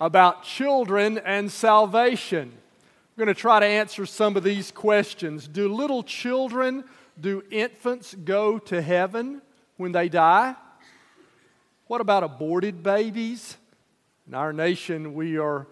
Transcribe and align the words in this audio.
about 0.00 0.42
children 0.42 1.18
and 1.18 1.52
salvation. 1.52 2.52
We're 3.14 3.26
going 3.26 3.34
to 3.34 3.40
try 3.40 3.60
to 3.60 3.66
answer 3.66 4.06
some 4.06 4.36
of 4.36 4.42
these 4.42 4.70
questions. 4.70 5.46
Do 5.46 5.72
little 5.72 6.02
children, 6.02 6.84
do 7.20 7.42
infants 7.50 8.14
go 8.14 8.58
to 8.60 8.80
heaven 8.80 9.42
when 9.76 9.92
they 9.92 10.08
die? 10.08 10.54
What 11.86 12.00
about 12.00 12.22
aborted 12.22 12.82
babies? 12.82 13.58
In 14.26 14.34
our 14.34 14.52
nation, 14.52 15.12
we 15.12 15.36
are 15.36 15.66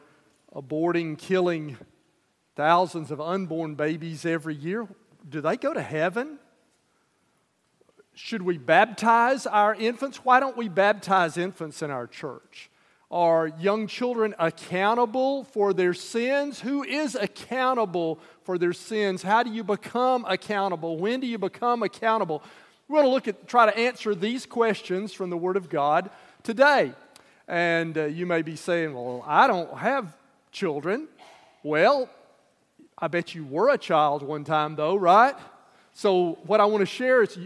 aborting, 0.54 1.16
killing 1.16 1.78
thousands 2.54 3.10
of 3.10 3.20
unborn 3.20 3.76
babies 3.76 4.26
every 4.26 4.54
year. 4.54 4.86
Do 5.26 5.40
they 5.40 5.56
go 5.56 5.72
to 5.72 5.82
heaven? 5.82 6.38
Should 8.14 8.42
we 8.42 8.58
baptize 8.58 9.46
our 9.46 9.74
infants? 9.74 10.24
Why 10.24 10.40
don't 10.40 10.56
we 10.56 10.68
baptize 10.68 11.38
infants 11.38 11.82
in 11.82 11.90
our 11.90 12.06
church? 12.06 12.68
Are 13.10 13.48
young 13.48 13.86
children 13.86 14.34
accountable 14.38 15.44
for 15.44 15.72
their 15.72 15.94
sins? 15.94 16.60
Who 16.60 16.82
is 16.82 17.14
accountable 17.14 18.18
for 18.42 18.58
their 18.58 18.74
sins? 18.74 19.22
How 19.22 19.42
do 19.42 19.50
you 19.50 19.64
become 19.64 20.26
accountable? 20.28 20.98
When 20.98 21.20
do 21.20 21.26
you 21.26 21.38
become 21.38 21.82
accountable? 21.82 22.42
We're 22.86 22.96
going 22.96 23.06
to 23.06 23.12
look 23.12 23.26
at 23.26 23.48
try 23.48 23.64
to 23.64 23.76
answer 23.76 24.14
these 24.14 24.44
questions 24.44 25.14
from 25.14 25.30
the 25.30 25.38
Word 25.38 25.56
of 25.56 25.70
God 25.70 26.10
today. 26.42 26.92
And 27.46 27.96
uh, 27.96 28.04
you 28.04 28.26
may 28.26 28.42
be 28.42 28.56
saying, 28.56 28.92
"Well, 28.92 29.24
I 29.26 29.46
don't 29.46 29.72
have 29.78 30.14
children." 30.52 31.08
Well, 31.62 32.10
I 32.96 33.08
bet 33.08 33.34
you 33.34 33.44
were 33.44 33.70
a 33.70 33.78
child 33.78 34.22
one 34.22 34.44
time, 34.44 34.76
though, 34.76 34.96
right? 34.96 35.34
So, 35.94 36.38
what 36.44 36.60
I 36.60 36.66
want 36.66 36.82
to 36.82 36.86
share 36.86 37.22
is 37.22 37.38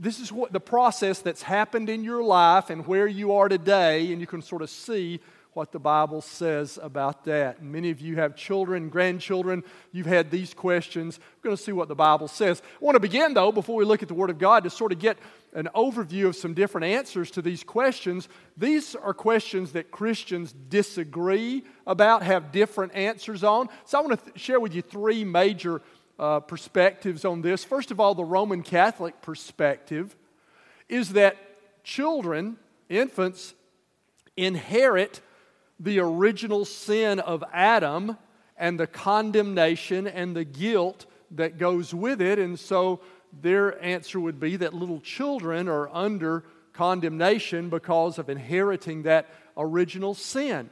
this 0.00 0.20
is 0.20 0.32
what 0.32 0.52
the 0.52 0.60
process 0.60 1.20
that's 1.20 1.42
happened 1.42 1.88
in 1.88 2.02
your 2.02 2.22
life 2.22 2.70
and 2.70 2.86
where 2.86 3.06
you 3.06 3.32
are 3.34 3.48
today, 3.48 4.10
and 4.12 4.20
you 4.20 4.26
can 4.26 4.40
sort 4.40 4.62
of 4.62 4.70
see 4.70 5.20
what 5.54 5.70
the 5.70 5.78
Bible 5.78 6.22
says 6.22 6.78
about 6.82 7.24
that. 7.24 7.62
Many 7.62 7.90
of 7.90 8.00
you 8.00 8.16
have 8.16 8.34
children, 8.34 8.88
grandchildren, 8.88 9.62
you've 9.92 10.06
had 10.06 10.30
these 10.30 10.54
questions. 10.54 11.18
We're 11.18 11.48
going 11.48 11.56
to 11.56 11.62
see 11.62 11.72
what 11.72 11.88
the 11.88 11.94
Bible 11.94 12.28
says. 12.28 12.62
I 12.80 12.84
want 12.84 12.94
to 12.94 13.00
begin, 13.00 13.34
though, 13.34 13.52
before 13.52 13.76
we 13.76 13.84
look 13.84 14.02
at 14.02 14.08
the 14.08 14.14
Word 14.14 14.30
of 14.30 14.38
God, 14.38 14.64
to 14.64 14.70
sort 14.70 14.92
of 14.92 14.98
get 14.98 15.18
an 15.52 15.68
overview 15.74 16.28
of 16.28 16.36
some 16.36 16.54
different 16.54 16.86
answers 16.86 17.30
to 17.32 17.42
these 17.42 17.62
questions. 17.62 18.28
These 18.56 18.94
are 18.94 19.12
questions 19.12 19.72
that 19.72 19.90
Christians 19.90 20.54
disagree 20.70 21.64
about, 21.86 22.22
have 22.22 22.50
different 22.50 22.94
answers 22.94 23.44
on. 23.44 23.68
So 23.84 23.98
I 23.98 24.00
want 24.00 24.18
to 24.18 24.24
th- 24.24 24.40
share 24.40 24.58
with 24.58 24.74
you 24.74 24.80
three 24.80 25.24
major 25.24 25.82
uh, 26.22 26.38
perspectives 26.38 27.24
on 27.24 27.42
this. 27.42 27.64
First 27.64 27.90
of 27.90 27.98
all, 27.98 28.14
the 28.14 28.24
Roman 28.24 28.62
Catholic 28.62 29.20
perspective 29.22 30.14
is 30.88 31.14
that 31.14 31.36
children, 31.82 32.58
infants, 32.88 33.54
inherit 34.36 35.20
the 35.80 35.98
original 35.98 36.64
sin 36.64 37.18
of 37.18 37.42
Adam 37.52 38.16
and 38.56 38.78
the 38.78 38.86
condemnation 38.86 40.06
and 40.06 40.36
the 40.36 40.44
guilt 40.44 41.06
that 41.32 41.58
goes 41.58 41.92
with 41.92 42.22
it. 42.22 42.38
And 42.38 42.56
so 42.56 43.00
their 43.40 43.82
answer 43.82 44.20
would 44.20 44.38
be 44.38 44.54
that 44.56 44.72
little 44.72 45.00
children 45.00 45.68
are 45.68 45.88
under 45.88 46.44
condemnation 46.72 47.68
because 47.68 48.18
of 48.18 48.30
inheriting 48.30 49.02
that 49.02 49.28
original 49.56 50.14
sin. 50.14 50.70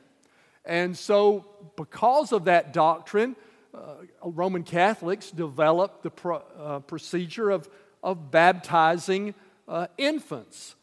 And 0.65 0.97
so, 0.97 1.45
because 1.77 2.31
of 2.31 2.45
that 2.45 2.73
doctrine, 2.73 3.35
uh, 3.75 3.95
Roman 4.25 4.63
Catholics 4.63 5.31
developed 5.31 6.03
the 6.03 6.11
pro, 6.11 6.43
uh, 6.59 6.79
procedure 6.81 7.51
of, 7.51 7.69
of 8.03 8.31
baptizing 8.31 9.35
uh, 9.69 9.87
infants. 9.97 10.75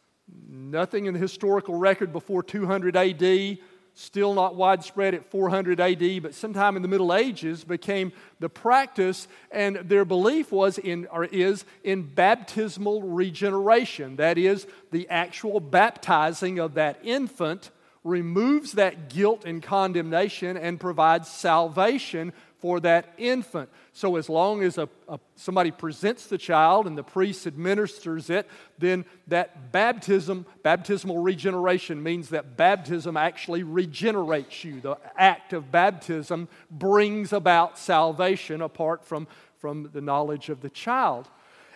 Nothing 0.50 1.06
in 1.06 1.14
the 1.14 1.20
historical 1.20 1.76
record 1.76 2.12
before 2.12 2.44
200 2.44 2.96
AD, 2.96 3.58
still 3.94 4.34
not 4.34 4.56
widespread 4.56 5.14
at 5.14 5.30
400 5.30 5.80
AD, 5.80 6.22
but 6.22 6.36
sometime 6.36 6.76
in 6.76 6.82
the 6.82 6.88
Middle 6.88 7.14
Ages 7.14 7.64
became 7.64 8.12
the 8.40 8.50
practice, 8.50 9.28
and 9.52 9.78
their 9.78 10.06
belief 10.06 10.52
was 10.52 10.78
in, 10.78 11.08
or 11.08 11.26
is 11.26 11.66
in 11.84 12.04
baptismal 12.04 13.02
regeneration. 13.02 14.18
That 14.18 14.38
is, 14.38 14.68
the 14.92 15.10
actual 15.10 15.60
baptizing 15.60 16.60
of 16.60 16.76
that 16.76 17.00
infant 17.04 17.72
removes 18.04 18.74
that 18.74 19.10
guilt 19.10 19.44
and 19.46 19.62
condemnation 19.62 20.56
and 20.56 20.80
provides 20.80 21.28
salvation 21.28 22.32
for 22.60 22.80
that 22.80 23.14
infant. 23.18 23.70
So, 23.94 24.16
as 24.16 24.30
long 24.30 24.64
as 24.64 24.78
a, 24.78 24.90
a, 25.08 25.20
somebody 25.36 25.72
presents 25.72 26.28
the 26.28 26.38
child 26.38 26.88
and 26.88 26.98
the 26.98 27.04
priest 27.04 27.46
administers 27.48 28.30
it, 28.30 28.48
then 28.78 29.06
that 29.28 29.72
baptism, 29.72 30.46
baptismal 30.64 31.20
regeneration, 31.20 32.02
means 32.02 32.30
that 32.30 32.58
baptism 32.58 33.18
actually 33.18 33.64
regenerates 33.64 34.64
you. 34.64 34.82
The 34.82 34.98
act 35.18 35.54
of 35.54 35.72
baptism 35.72 36.48
brings 36.72 37.34
about 37.34 37.78
salvation 37.78 38.62
apart 38.62 39.06
from, 39.06 39.28
from 39.60 39.90
the 39.94 40.02
knowledge 40.02 40.50
of 40.50 40.62
the 40.62 40.70
child. 40.70 41.28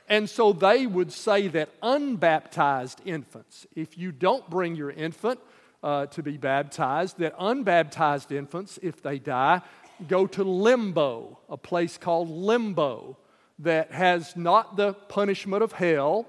And 0.10 0.30
so 0.30 0.52
they 0.52 0.88
would 0.88 1.14
say 1.14 1.48
that 1.50 1.70
unbaptized 1.82 3.00
infants, 3.06 3.66
if 3.76 3.98
you 3.98 4.12
don't 4.12 4.50
bring 4.50 4.76
your 4.76 4.92
infant, 4.92 5.40
uh, 5.84 6.06
to 6.08 6.22
be 6.22 6.38
baptized, 6.38 7.18
that 7.18 7.34
unbaptized 7.40 8.32
infants, 8.32 8.78
if 8.82 9.02
they 9.02 9.20
die, 9.20 9.62
go 10.08 10.28
to 10.28 10.44
limbo, 10.44 11.40
a 11.50 11.58
place 11.58 11.98
called 11.98 12.30
limbo 12.30 13.18
that 13.60 13.92
has 13.92 14.36
not 14.36 14.76
the 14.76 14.94
punishment 14.94 15.64
of 15.64 15.72
hell, 15.72 16.28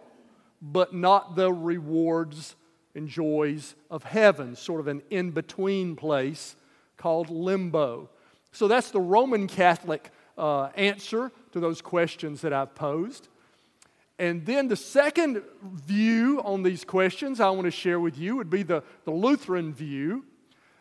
but 0.61 0.95
not 0.95 1.35
the 1.35 1.53
rewards 1.53 2.57
and 2.95 3.09
joys 3.09 3.75
of 3.91 4.05
heaven, 4.05 4.55
sort 4.55 4.81
of 4.81 4.89
an 4.89 5.03
in 5.11 5.31
between 5.31 5.97
place 5.97 6.57
called 6.97 7.31
limbo. 7.31 8.09
So 8.53 8.69
that's 8.69 8.91
the 8.91 9.01
Roman 9.01 9.49
Catholic 9.49 10.11
uh, 10.37 10.69
answer 10.77 11.33
to 11.53 11.61
those 11.61 11.81
questions 11.81 12.43
that 12.43 12.53
I've 12.53 12.75
posed. 12.75 13.29
And 14.19 14.45
then 14.47 14.69
the 14.69 14.77
second 14.77 15.43
view 15.63 16.43
on 16.45 16.63
these 16.63 16.85
questions 16.85 17.41
I 17.41 17.51
want 17.51 17.65
to 17.65 17.71
share 17.71 17.99
with 17.99 18.19
you 18.19 18.37
would 18.37 18.51
be 18.51 18.63
the, 18.63 18.85
the 19.05 19.11
Lutheran 19.11 19.73
view. 19.73 20.25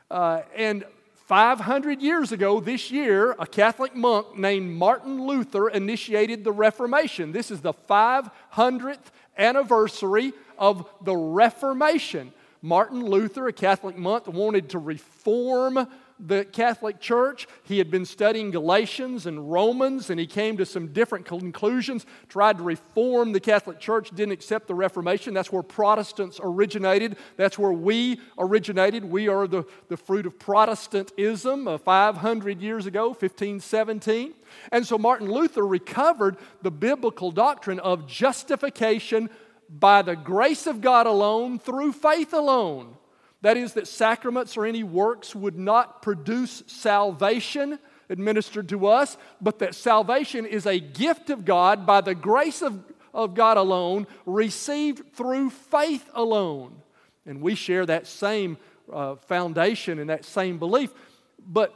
Uh, 0.09 0.41
and 0.55 0.83
500 1.31 2.01
years 2.01 2.33
ago, 2.33 2.59
this 2.59 2.91
year, 2.91 3.37
a 3.39 3.47
Catholic 3.47 3.95
monk 3.95 4.37
named 4.37 4.69
Martin 4.69 5.25
Luther 5.25 5.69
initiated 5.69 6.43
the 6.43 6.51
Reformation. 6.51 7.31
This 7.31 7.51
is 7.51 7.61
the 7.61 7.71
500th 7.71 8.97
anniversary 9.37 10.33
of 10.57 10.89
the 10.99 11.15
Reformation. 11.15 12.33
Martin 12.61 13.05
Luther, 13.05 13.47
a 13.47 13.53
Catholic 13.53 13.97
monk, 13.97 14.27
wanted 14.27 14.71
to 14.71 14.77
reform 14.77 15.87
the 16.25 16.45
Catholic 16.45 16.99
Church. 16.99 17.47
He 17.63 17.77
had 17.77 17.89
been 17.89 18.05
studying 18.05 18.51
Galatians 18.51 19.25
and 19.25 19.51
Romans, 19.51 20.09
and 20.09 20.19
he 20.19 20.27
came 20.27 20.57
to 20.57 20.65
some 20.65 20.87
different 20.87 21.25
conclusions, 21.25 22.05
tried 22.29 22.57
to 22.57 22.63
reform 22.63 23.31
the 23.31 23.39
Catholic 23.39 23.79
Church, 23.79 24.09
didn't 24.11 24.33
accept 24.33 24.67
the 24.67 24.75
Reformation. 24.75 25.33
That's 25.33 25.51
where 25.51 25.63
Protestants 25.63 26.39
originated. 26.41 27.17
That's 27.37 27.57
where 27.57 27.73
we 27.73 28.19
originated. 28.37 29.03
We 29.03 29.27
are 29.27 29.47
the, 29.47 29.63
the 29.89 29.97
fruit 29.97 30.25
of 30.25 30.37
Protestantism 30.37 31.67
uh, 31.67 31.77
500 31.77 32.61
years 32.61 32.85
ago, 32.85 33.07
1517. 33.07 34.33
And 34.71 34.85
so 34.85 34.97
Martin 34.97 35.31
Luther 35.31 35.65
recovered 35.65 36.37
the 36.61 36.71
biblical 36.71 37.31
doctrine 37.31 37.79
of 37.79 38.07
justification 38.07 39.29
by 39.69 40.01
the 40.01 40.15
grace 40.15 40.67
of 40.67 40.81
God 40.81 41.07
alone 41.07 41.57
through 41.57 41.93
faith 41.93 42.33
alone. 42.33 42.97
That 43.41 43.57
is, 43.57 43.73
that 43.73 43.87
sacraments 43.87 44.55
or 44.55 44.65
any 44.65 44.83
works 44.83 45.35
would 45.35 45.57
not 45.57 46.01
produce 46.01 46.63
salvation 46.67 47.79
administered 48.09 48.69
to 48.69 48.87
us, 48.87 49.17
but 49.39 49.59
that 49.59 49.73
salvation 49.73 50.45
is 50.45 50.65
a 50.65 50.79
gift 50.79 51.29
of 51.29 51.45
God 51.45 51.85
by 51.85 52.01
the 52.01 52.13
grace 52.13 52.61
of, 52.61 52.83
of 53.13 53.33
God 53.33 53.57
alone, 53.57 54.05
received 54.25 55.13
through 55.13 55.49
faith 55.49 56.07
alone. 56.13 56.81
And 57.25 57.41
we 57.41 57.55
share 57.55 57.85
that 57.85 58.07
same 58.07 58.57
uh, 58.91 59.15
foundation 59.15 59.97
and 59.97 60.09
that 60.09 60.25
same 60.25 60.59
belief. 60.59 60.91
But 61.39 61.73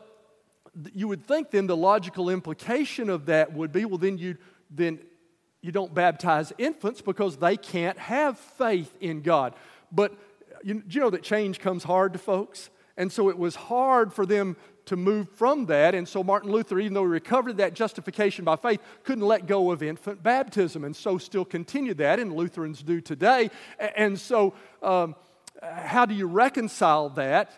you 0.93 1.07
would 1.07 1.25
think 1.25 1.51
then 1.51 1.67
the 1.67 1.77
logical 1.77 2.29
implication 2.29 3.09
of 3.09 3.27
that 3.27 3.53
would 3.53 3.71
be 3.71 3.85
well, 3.85 3.97
then 3.97 4.17
you, 4.17 4.37
then 4.69 4.99
you 5.61 5.71
don't 5.71 5.93
baptize 5.93 6.51
infants 6.57 7.01
because 7.01 7.37
they 7.37 7.55
can't 7.55 7.97
have 7.97 8.37
faith 8.37 8.95
in 8.99 9.21
God. 9.21 9.55
But 9.91 10.13
you, 10.65 10.83
you 10.89 10.99
know 10.99 11.11
that 11.11 11.23
change 11.23 11.59
comes 11.59 11.83
hard 11.83 12.13
to 12.13 12.19
folks? 12.19 12.71
And 12.97 13.11
so 13.11 13.29
it 13.29 13.37
was 13.37 13.55
hard 13.55 14.11
for 14.11 14.25
them 14.25 14.55
to 14.85 14.95
move 14.95 15.29
from 15.29 15.67
that. 15.67 15.93
And 15.93 16.07
so 16.07 16.23
Martin 16.23 16.51
Luther, 16.51 16.79
even 16.79 16.93
though 16.93 17.03
he 17.03 17.09
recovered 17.09 17.57
that 17.57 17.73
justification 17.73 18.45
by 18.45 18.55
faith, 18.55 18.81
couldn't 19.03 19.25
let 19.25 19.45
go 19.45 19.71
of 19.71 19.83
infant 19.83 20.23
baptism. 20.23 20.83
And 20.83 20.95
so 20.95 21.17
still 21.17 21.45
continued 21.45 21.99
that, 21.99 22.19
and 22.19 22.33
Lutherans 22.33 22.81
do 22.81 23.01
today. 23.01 23.51
And 23.95 24.19
so, 24.19 24.53
um, 24.81 25.15
how 25.61 26.05
do 26.05 26.13
you 26.13 26.27
reconcile 26.27 27.09
that? 27.09 27.51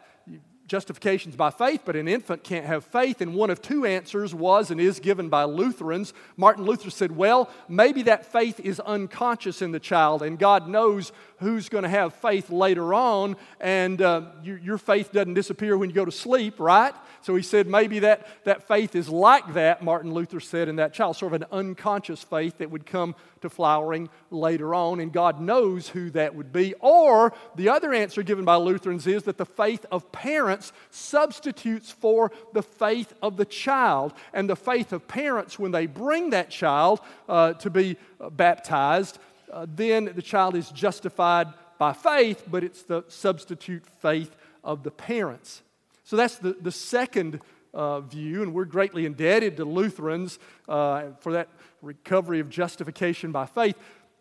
Justification's 0.68 1.36
by 1.36 1.50
faith, 1.50 1.82
but 1.86 1.96
an 1.96 2.08
infant 2.08 2.44
can't 2.44 2.66
have 2.66 2.84
faith. 2.84 3.22
And 3.22 3.34
one 3.34 3.50
of 3.50 3.62
two 3.62 3.86
answers 3.86 4.36
was 4.36 4.70
and 4.70 4.80
is 4.80 5.00
given 5.00 5.30
by 5.30 5.46
Lutherans. 5.46 6.14
Martin 6.36 6.66
Luther 6.66 6.90
said, 6.90 7.16
well, 7.16 7.50
maybe 7.68 8.04
that 8.04 8.26
faith 8.26 8.60
is 8.60 8.80
unconscious 8.82 9.62
in 9.62 9.72
the 9.72 9.80
child, 9.80 10.22
and 10.22 10.38
God 10.38 10.68
knows 10.68 11.12
who's 11.40 11.70
going 11.70 11.84
to 11.84 11.90
have 11.90 12.14
faith 12.16 12.50
later 12.50 12.94
on, 12.94 13.38
and 13.60 14.02
uh, 14.02 14.22
you, 14.44 14.56
your 14.56 14.78
faith 14.78 15.12
doesn't 15.12 15.36
disappear 15.36 15.78
when 15.78 15.90
you 15.90 15.96
go 15.96 16.06
to 16.06 16.12
sleep, 16.12 16.60
right? 16.60 16.94
So 17.22 17.36
he 17.36 17.44
said 17.44 17.68
maybe 17.68 18.00
that, 18.00 18.28
that 18.44 18.68
faith 18.68 18.96
is 18.96 19.08
like 19.08 19.54
that, 19.54 19.84
Martin 19.84 20.14
Luther 20.14 20.40
said, 20.40 20.68
in 20.68 20.78
that 20.78 20.94
child, 20.94 21.16
sort 21.16 21.34
of 21.34 21.42
an 21.42 21.48
unconscious 21.52 22.24
faith 22.24 22.58
that 22.58 22.72
would 22.72 22.86
come 22.86 23.16
to 23.42 23.50
flowering 23.50 24.10
later 24.32 24.74
on, 24.74 25.00
and 25.00 25.14
God 25.14 25.40
knows 25.40 25.90
who 25.90 26.10
that 26.12 26.34
would 26.34 26.52
be. 26.52 26.74
Or 26.80 27.34
the 27.56 27.70
other 27.70 27.94
answer 27.94 28.24
given 28.24 28.46
by 28.46 28.56
Lutherans 28.56 29.06
is 29.06 29.24
that 29.24 29.38
the 29.38 29.46
faith 29.46 29.86
of 29.92 30.12
parents 30.12 30.57
substitutes 30.92 31.92
for 31.92 32.32
the 32.54 32.62
faith 32.62 33.14
of 33.22 33.38
the 33.38 33.46
child, 33.46 34.14
and 34.34 34.50
the 34.50 34.56
faith 34.56 34.94
of 34.94 35.08
parents, 35.08 35.60
when 35.60 35.72
they 35.72 35.86
bring 35.86 36.32
that 36.32 36.50
child 36.50 37.00
uh, 37.28 37.54
to 37.54 37.70
be 37.70 37.98
baptized, 38.32 39.20
uh, 39.52 39.66
then 39.76 40.12
the 40.16 40.22
child 40.22 40.56
is 40.56 40.70
justified 40.70 41.48
by 41.78 41.94
faith, 41.94 42.44
but 42.50 42.64
it's 42.64 42.84
the 42.84 43.04
substitute 43.08 43.86
faith 44.02 44.36
of 44.64 44.84
the 44.84 44.92
parents. 44.92 45.62
So 46.04 46.16
that's 46.16 46.38
the, 46.38 46.56
the 46.62 46.72
second 46.72 47.40
uh, 47.74 48.02
view, 48.02 48.42
and 48.42 48.54
we're 48.54 48.66
greatly 48.66 49.06
indebted 49.06 49.58
to 49.58 49.66
Lutherans 49.66 50.40
uh, 50.68 51.04
for 51.20 51.34
that 51.34 51.50
recovery 51.82 52.40
of 52.40 52.50
justification 52.50 53.32
by 53.32 53.46
faith. 53.46 53.76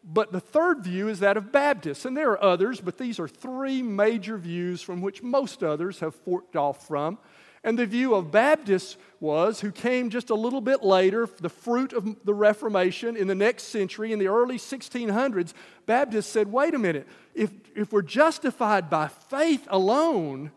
But 0.09 0.31
the 0.31 0.41
third 0.41 0.85
view 0.85 1.09
is 1.09 1.19
that 1.19 1.37
of 1.37 1.51
Baptists, 1.51 2.05
and 2.05 2.17
there 2.17 2.31
are 2.31 2.43
others, 2.43 2.81
but 2.81 2.97
these 2.97 3.19
are 3.19 3.27
three 3.27 3.83
major 3.83 4.39
views 4.39 4.81
from 4.81 5.01
which 5.01 5.21
most 5.21 5.65
others 5.65 5.99
have 5.99 6.15
forked 6.15 6.55
off 6.55 6.87
from. 6.87 7.19
And 7.65 7.77
the 7.77 7.87
view 7.87 8.15
of 8.15 8.31
Baptists 8.31 8.97
was, 9.19 9.61
who 9.61 9.73
came 9.73 10.09
just 10.09 10.31
a 10.31 10.37
little 10.37 10.61
bit 10.61 10.85
later, 10.85 11.29
the 11.41 11.49
fruit 11.49 11.93
of 11.93 12.25
the 12.25 12.33
Reformation 12.33 13.17
in 13.17 13.27
the 13.27 13.35
next 13.35 13.65
century, 13.65 14.13
in 14.13 14.21
the 14.21 14.29
early 14.29 14.59
1600s, 14.59 15.53
Baptists 15.87 16.31
said, 16.31 16.53
wait 16.53 16.75
a 16.75 16.79
minute, 16.79 17.09
if, 17.35 17.51
if 17.75 17.93
we're 17.93 18.03
justified 18.03 18.89
by 18.89 19.09
faith 19.09 19.67
alone, 19.69 20.53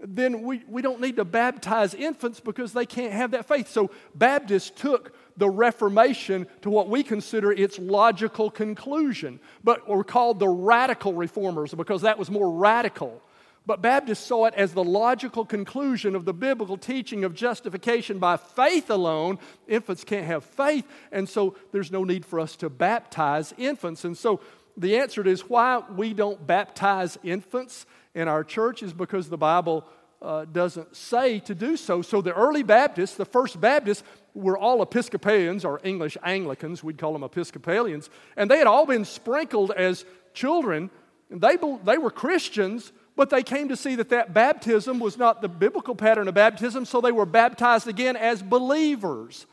then 0.00 0.42
we, 0.42 0.64
we 0.66 0.82
don't 0.82 1.00
need 1.00 1.16
to 1.16 1.24
baptize 1.24 1.94
infants 1.94 2.40
because 2.40 2.72
they 2.72 2.86
can't 2.86 3.12
have 3.12 3.30
that 3.30 3.46
faith. 3.46 3.68
So 3.68 3.92
Baptists 4.16 4.70
took 4.74 5.14
the 5.36 5.50
Reformation 5.50 6.46
to 6.62 6.70
what 6.70 6.88
we 6.88 7.02
consider 7.02 7.52
its 7.52 7.78
logical 7.78 8.50
conclusion, 8.50 9.40
but 9.64 9.88
were 9.88 10.04
called 10.04 10.38
the 10.38 10.48
radical 10.48 11.12
reformers 11.12 11.74
because 11.74 12.02
that 12.02 12.18
was 12.18 12.30
more 12.30 12.50
radical. 12.50 13.22
But 13.66 13.82
Baptists 13.82 14.26
saw 14.26 14.46
it 14.46 14.54
as 14.54 14.72
the 14.72 14.82
logical 14.82 15.44
conclusion 15.44 16.16
of 16.16 16.24
the 16.24 16.32
biblical 16.32 16.76
teaching 16.76 17.24
of 17.24 17.34
justification 17.34 18.18
by 18.18 18.36
faith 18.36 18.90
alone. 18.90 19.38
Infants 19.68 20.02
can't 20.02 20.26
have 20.26 20.44
faith, 20.44 20.86
and 21.12 21.28
so 21.28 21.54
there's 21.70 21.92
no 21.92 22.02
need 22.02 22.24
for 22.24 22.40
us 22.40 22.56
to 22.56 22.70
baptize 22.70 23.52
infants. 23.58 24.04
And 24.04 24.16
so 24.16 24.40
the 24.76 24.96
answer 24.96 25.26
is 25.26 25.42
why 25.42 25.82
we 25.94 26.14
don't 26.14 26.46
baptize 26.46 27.18
infants 27.22 27.86
in 28.14 28.28
our 28.28 28.42
church 28.42 28.82
is 28.82 28.92
because 28.92 29.28
the 29.28 29.38
Bible 29.38 29.86
uh, 30.22 30.44
doesn't 30.46 30.94
say 30.96 31.38
to 31.40 31.54
do 31.54 31.76
so. 31.76 32.02
So 32.02 32.20
the 32.20 32.34
early 32.34 32.62
Baptists, 32.62 33.16
the 33.16 33.24
first 33.24 33.60
Baptists, 33.60 34.02
were 34.34 34.56
all 34.56 34.82
Episcopalians 34.82 35.64
or 35.64 35.80
English 35.84 36.16
Anglicans, 36.22 36.84
we'd 36.84 36.98
call 36.98 37.12
them 37.12 37.24
Episcopalians, 37.24 38.10
and 38.36 38.50
they 38.50 38.58
had 38.58 38.66
all 38.66 38.86
been 38.86 39.04
sprinkled 39.04 39.70
as 39.72 40.04
children. 40.34 40.90
They, 41.30 41.56
they 41.84 41.98
were 41.98 42.10
Christians, 42.10 42.92
but 43.16 43.30
they 43.30 43.42
came 43.42 43.68
to 43.68 43.76
see 43.76 43.96
that 43.96 44.10
that 44.10 44.32
baptism 44.32 44.98
was 44.98 45.18
not 45.18 45.42
the 45.42 45.48
biblical 45.48 45.94
pattern 45.94 46.28
of 46.28 46.34
baptism, 46.34 46.84
so 46.84 47.00
they 47.00 47.12
were 47.12 47.26
baptized 47.26 47.88
again 47.88 48.16
as 48.16 48.42
believers. 48.42 49.46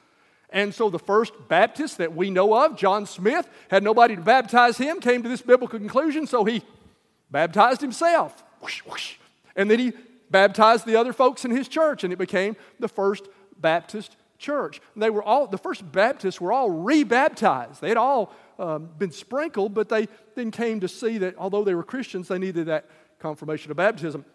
And 0.50 0.74
so 0.74 0.90
the 0.90 1.00
first 1.00 1.34
Baptist 1.48 1.98
that 1.98 2.16
we 2.16 2.30
know 2.30 2.54
of, 2.54 2.78
John 2.78 3.06
Smyth, 3.06 3.50
had 3.70 3.84
nobody 3.84 4.16
to 4.16 4.22
baptize 4.22 4.78
him, 4.78 5.00
came 5.00 5.24
to 5.24 5.30
this 5.30 5.42
biblical 5.42 5.80
conclusion, 5.80 6.28
so 6.28 6.46
he 6.46 6.62
baptized 7.30 7.82
himself. 7.82 8.44
Whoosh, 8.62 8.80
whoosh. 8.82 9.16
And 9.56 9.70
then 9.70 9.80
he 9.80 9.94
baptized 10.30 10.86
the 10.86 10.96
other 10.96 11.14
folks 11.14 11.44
in 11.44 11.52
his 11.52 11.68
church, 11.68 12.04
and 12.04 12.14
it 12.14 12.20
became 12.20 12.56
the 12.80 12.88
first 12.88 13.28
Baptist 13.60 14.16
church. 14.38 14.82
They 14.96 15.10
were 15.10 15.24
all, 15.24 15.48
the 15.48 15.58
first 15.58 15.92
Baptists 15.92 16.40
were 16.40 16.52
all 16.52 16.70
rebaptized. 16.70 17.82
They 17.82 17.90
had 17.90 17.98
all 17.98 18.34
um, 18.60 18.90
been 18.98 19.12
sprinkled, 19.12 19.74
but 19.74 19.90
they 19.90 20.08
then 20.36 20.52
came 20.52 20.80
to 20.82 20.88
see 20.88 21.18
that 21.20 21.36
although 21.38 21.64
they 21.64 21.76
were 21.76 21.84
Christians, 21.84 22.28
they 22.28 22.40
needed 22.40 22.68
that 22.68 22.86
confirmation 23.20 23.72
of 23.72 23.78
baptism. 23.78 24.26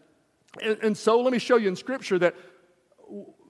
And, 0.60 0.78
and 0.82 0.96
so 0.96 1.20
let 1.20 1.32
me 1.32 1.38
show 1.38 1.56
you 1.56 1.68
in 1.68 1.76
Scripture 1.76 2.18
that 2.18 2.34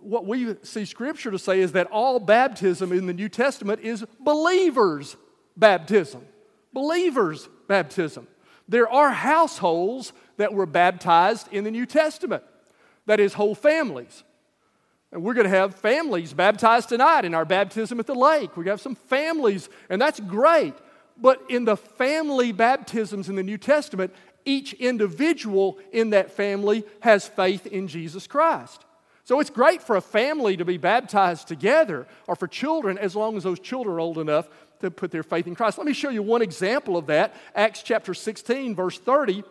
what 0.01 0.27
we 0.27 0.57
see 0.63 0.85
Scripture 0.85 1.31
to 1.31 1.39
say 1.39 1.61
is 1.61 1.73
that 1.73 1.87
all 1.91 2.19
baptism 2.19 2.93
in 2.93 3.07
the 3.07 3.15
New 3.15 3.29
Testament 3.29 3.81
is 3.81 4.05
believers' 4.21 5.17
baptism. 5.57 6.27
Believers' 6.73 7.49
baptism. 7.69 8.27
There 8.69 8.91
are 8.91 9.11
households 9.11 10.13
that 10.37 10.53
were 10.53 10.67
baptized 10.67 11.49
in 11.53 11.65
the 11.65 11.71
New 11.71 11.87
Testament, 11.87 12.43
that 13.07 13.21
is, 13.21 13.35
whole 13.35 13.55
families. 13.55 14.25
And 15.13 15.23
we're 15.23 15.35
going 15.35 15.45
to 15.45 15.51
have 15.51 15.75
families 15.75 16.33
baptized 16.33 16.89
tonight 16.89 17.27
in 17.27 17.35
our 17.35 17.45
baptism 17.45 18.01
at 18.01 18.07
the 18.07 18.15
lake. 18.15 18.51
We're 18.51 18.65
going 18.65 18.67
to 18.67 18.73
have 18.73 18.81
some 18.81 18.95
families, 18.95 19.69
and 19.91 20.01
that's 20.01 20.19
great. 20.21 20.75
But 21.19 21.43
in 21.51 21.67
the 21.67 21.77
family 21.77 22.51
baptisms 22.53 23.29
in 23.29 23.37
the 23.37 23.43
New 23.43 23.59
Testament, 23.59 24.15
each 24.47 24.73
individual 24.73 25.79
in 25.93 26.11
that 26.11 26.33
family 26.33 26.85
has 27.01 27.29
faith 27.29 27.67
in 27.67 27.89
Jesus 27.89 28.27
Christ. 28.27 28.85
So 29.25 29.39
it's 29.39 29.51
great 29.51 29.83
for 29.83 29.97
a 29.97 30.01
family 30.01 30.57
to 30.57 30.65
be 30.65 30.79
baptized 30.79 31.47
together 31.47 32.07
or 32.27 32.35
for 32.35 32.49
children 32.49 32.99
as 32.99 33.15
long 33.15 33.37
as 33.37 33.45
those 33.45 33.61
children 33.61 33.95
are 33.95 34.01
old 34.01 34.19
enough 34.19 34.49
to 34.81 34.91
put 34.91 35.11
their 35.13 35.23
faith 35.23 35.47
in 35.47 35.55
Christ. 35.55 35.79
Let 35.79 35.87
me 35.87 35.93
show 35.93 36.11
you 36.11 36.23
one 36.23 36.43
example 36.43 36.97
of 36.97 37.07
that. 37.07 37.37
Acts 37.55 37.83
chapter 37.83 38.15
16, 38.15 38.75
verse 38.75 38.99
30 38.99 39.45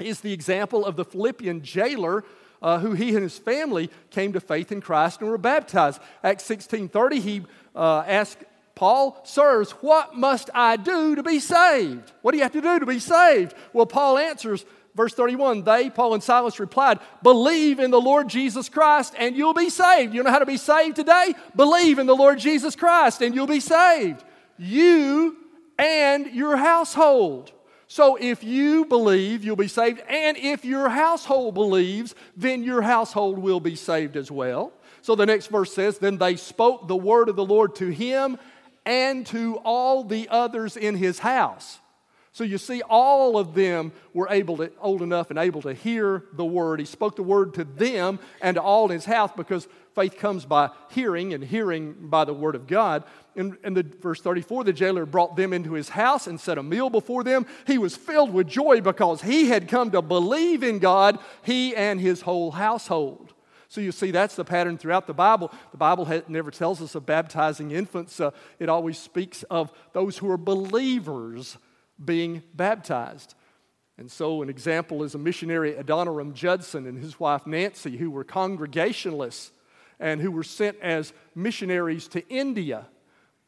is 0.00 0.20
the 0.20 0.32
example 0.32 0.86
of 0.86 0.96
the 0.96 1.04
Philippian 1.04 1.62
jailer 1.62 2.24
uh, 2.62 2.78
who 2.78 2.92
he 2.92 3.10
and 3.10 3.22
his 3.22 3.38
family 3.38 3.90
came 4.10 4.32
to 4.32 4.40
faith 4.40 4.72
in 4.72 4.80
Christ 4.80 5.20
and 5.20 5.28
were 5.28 5.38
baptized. 5.38 6.00
Acts 6.22 6.44
16 6.44 6.88
30, 6.88 7.20
he 7.20 7.42
uh, 7.74 8.04
asked 8.06 8.44
Paul, 8.74 9.20
Sirs, 9.24 9.72
what 9.72 10.16
must 10.16 10.48
I 10.54 10.76
do 10.76 11.14
to 11.16 11.22
be 11.22 11.40
saved? 11.40 12.12
What 12.22 12.32
do 12.32 12.38
you 12.38 12.42
have 12.42 12.52
to 12.52 12.60
do 12.60 12.78
to 12.78 12.86
be 12.86 12.98
saved? 12.98 13.54
Well, 13.72 13.86
Paul 13.86 14.18
answers, 14.18 14.64
verse 14.94 15.14
31, 15.14 15.64
they, 15.64 15.90
Paul 15.90 16.14
and 16.14 16.22
Silas, 16.22 16.58
replied, 16.58 16.98
Believe 17.22 17.78
in 17.78 17.90
the 17.90 18.00
Lord 18.00 18.28
Jesus 18.28 18.68
Christ 18.68 19.14
and 19.18 19.36
you'll 19.36 19.54
be 19.54 19.70
saved. 19.70 20.14
You 20.14 20.22
know 20.22 20.30
how 20.30 20.38
to 20.38 20.46
be 20.46 20.56
saved 20.56 20.96
today? 20.96 21.34
Believe 21.54 21.98
in 21.98 22.06
the 22.06 22.16
Lord 22.16 22.38
Jesus 22.38 22.76
Christ 22.76 23.20
and 23.20 23.34
you'll 23.34 23.46
be 23.46 23.60
saved. 23.60 24.24
You 24.58 25.36
and 25.78 26.26
your 26.26 26.56
household. 26.56 27.52
So 27.92 28.16
if 28.16 28.42
you 28.42 28.86
believe, 28.86 29.44
you'll 29.44 29.54
be 29.54 29.68
saved. 29.68 30.00
And 30.08 30.38
if 30.38 30.64
your 30.64 30.88
household 30.88 31.52
believes, 31.52 32.14
then 32.34 32.64
your 32.64 32.80
household 32.80 33.38
will 33.38 33.60
be 33.60 33.76
saved 33.76 34.16
as 34.16 34.30
well. 34.30 34.72
So 35.02 35.14
the 35.14 35.26
next 35.26 35.48
verse 35.48 35.74
says, 35.74 35.98
Then 35.98 36.16
they 36.16 36.36
spoke 36.36 36.88
the 36.88 36.96
word 36.96 37.28
of 37.28 37.36
the 37.36 37.44
Lord 37.44 37.74
to 37.74 37.90
him 37.90 38.38
and 38.86 39.26
to 39.26 39.56
all 39.56 40.04
the 40.04 40.26
others 40.30 40.78
in 40.78 40.96
his 40.96 41.18
house. 41.18 41.80
So 42.32 42.44
you 42.44 42.56
see, 42.56 42.80
all 42.80 43.36
of 43.36 43.54
them 43.54 43.92
were 44.14 44.28
able 44.30 44.56
to, 44.56 44.72
old 44.80 45.02
enough 45.02 45.28
and 45.28 45.38
able 45.38 45.60
to 45.60 45.74
hear 45.74 46.24
the 46.32 46.46
word. 46.46 46.80
He 46.80 46.86
spoke 46.86 47.16
the 47.16 47.22
word 47.22 47.52
to 47.54 47.64
them 47.64 48.18
and 48.40 48.54
to 48.54 48.62
all 48.62 48.86
in 48.86 48.92
his 48.92 49.04
house 49.04 49.32
because 49.36 49.68
faith 49.94 50.16
comes 50.16 50.46
by 50.46 50.70
hearing 50.92 51.34
and 51.34 51.44
hearing 51.44 51.94
by 52.08 52.24
the 52.24 52.32
word 52.32 52.54
of 52.54 52.66
God. 52.66 53.04
In, 53.34 53.56
in 53.64 53.74
the 53.74 53.82
verse 53.82 54.20
34, 54.20 54.64
the 54.64 54.72
jailer 54.72 55.06
brought 55.06 55.36
them 55.36 55.52
into 55.52 55.72
his 55.72 55.88
house 55.88 56.26
and 56.26 56.38
set 56.38 56.58
a 56.58 56.62
meal 56.62 56.90
before 56.90 57.24
them. 57.24 57.46
He 57.66 57.78
was 57.78 57.96
filled 57.96 58.32
with 58.32 58.46
joy 58.46 58.80
because 58.80 59.22
he 59.22 59.46
had 59.46 59.68
come 59.68 59.90
to 59.92 60.02
believe 60.02 60.62
in 60.62 60.78
God, 60.78 61.18
he 61.42 61.74
and 61.74 62.00
his 62.00 62.22
whole 62.22 62.50
household. 62.50 63.32
So 63.68 63.80
you 63.80 63.90
see, 63.90 64.10
that's 64.10 64.36
the 64.36 64.44
pattern 64.44 64.76
throughout 64.76 65.06
the 65.06 65.14
Bible. 65.14 65.50
The 65.70 65.78
Bible 65.78 66.06
never 66.28 66.50
tells 66.50 66.82
us 66.82 66.94
of 66.94 67.06
baptizing 67.06 67.70
infants, 67.70 68.20
uh, 68.20 68.32
it 68.58 68.68
always 68.68 68.98
speaks 68.98 69.44
of 69.44 69.72
those 69.94 70.18
who 70.18 70.30
are 70.30 70.36
believers 70.36 71.56
being 72.04 72.42
baptized. 72.54 73.34
And 73.96 74.10
so, 74.10 74.42
an 74.42 74.50
example 74.50 75.02
is 75.02 75.14
a 75.14 75.18
missionary, 75.18 75.74
Adoniram 75.74 76.34
Judson, 76.34 76.86
and 76.86 76.98
his 76.98 77.18
wife 77.18 77.46
Nancy, 77.46 77.96
who 77.96 78.10
were 78.10 78.24
Congregationalists 78.24 79.52
and 79.98 80.20
who 80.20 80.30
were 80.30 80.42
sent 80.42 80.76
as 80.80 81.12
missionaries 81.34 82.08
to 82.08 82.28
India. 82.28 82.88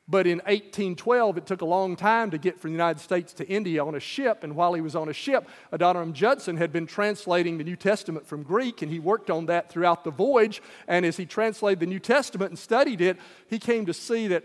But 0.07 0.27
in 0.27 0.39
1812, 0.39 1.39
it 1.39 1.47
took 1.47 1.63
a 1.63 1.67
long 1.67 1.97
time 1.97 2.31
to 2.31 2.39
get 2.39 2.61
from 2.61 2.71
the 2.71 2.75
United 2.75 3.01
States 3.01 3.33
to 3.35 3.49
India 3.49 3.83
on 3.83 3.95
a 3.95 4.01
ship. 4.01 4.45
And 4.45 4.55
while 4.55 4.75
he 4.75 4.83
was 4.83 4.95
on 4.95 5.09
a 5.09 5.15
ship, 5.15 5.49
Adoniram 5.73 6.13
Judson 6.13 6.59
had 6.59 6.73
been 6.73 6.87
translating 6.87 7.57
the 7.57 7.65
New 7.65 7.77
Testament 7.77 8.27
from 8.27 8.43
Greek, 8.43 8.83
and 8.83 8.93
he 8.93 8.99
worked 8.99 9.31
on 9.31 9.47
that 9.47 9.71
throughout 9.71 10.05
the 10.05 10.11
voyage. 10.11 10.61
And 10.87 11.07
as 11.07 11.17
he 11.17 11.25
translated 11.25 11.81
the 11.81 11.87
New 11.87 12.01
Testament 12.01 12.51
and 12.51 12.59
studied 12.59 13.01
it, 13.01 13.17
he 13.49 13.59
came 13.59 13.87
to 13.87 13.95
see 13.95 14.29
that 14.29 14.45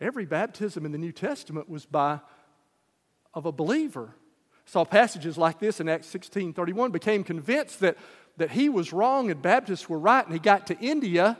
every 0.00 0.24
baptism 0.24 0.86
in 0.86 0.92
the 0.92 0.98
New 0.98 1.12
Testament 1.12 1.68
was 1.68 1.84
by 1.84 2.20
of 3.34 3.44
a 3.44 3.52
believer. 3.52 4.14
Saw 4.64 4.86
passages 4.86 5.36
like 5.36 5.58
this 5.58 5.80
in 5.80 5.88
Acts 5.88 6.06
16 6.06 6.54
31, 6.54 6.92
became 6.92 7.24
convinced 7.24 7.80
that 7.80 7.98
that 8.36 8.50
he 8.50 8.68
was 8.68 8.92
wrong 8.92 9.30
and 9.30 9.40
Baptists 9.40 9.88
were 9.88 9.98
right, 9.98 10.24
and 10.24 10.32
he 10.32 10.40
got 10.40 10.66
to 10.68 10.78
India 10.80 11.38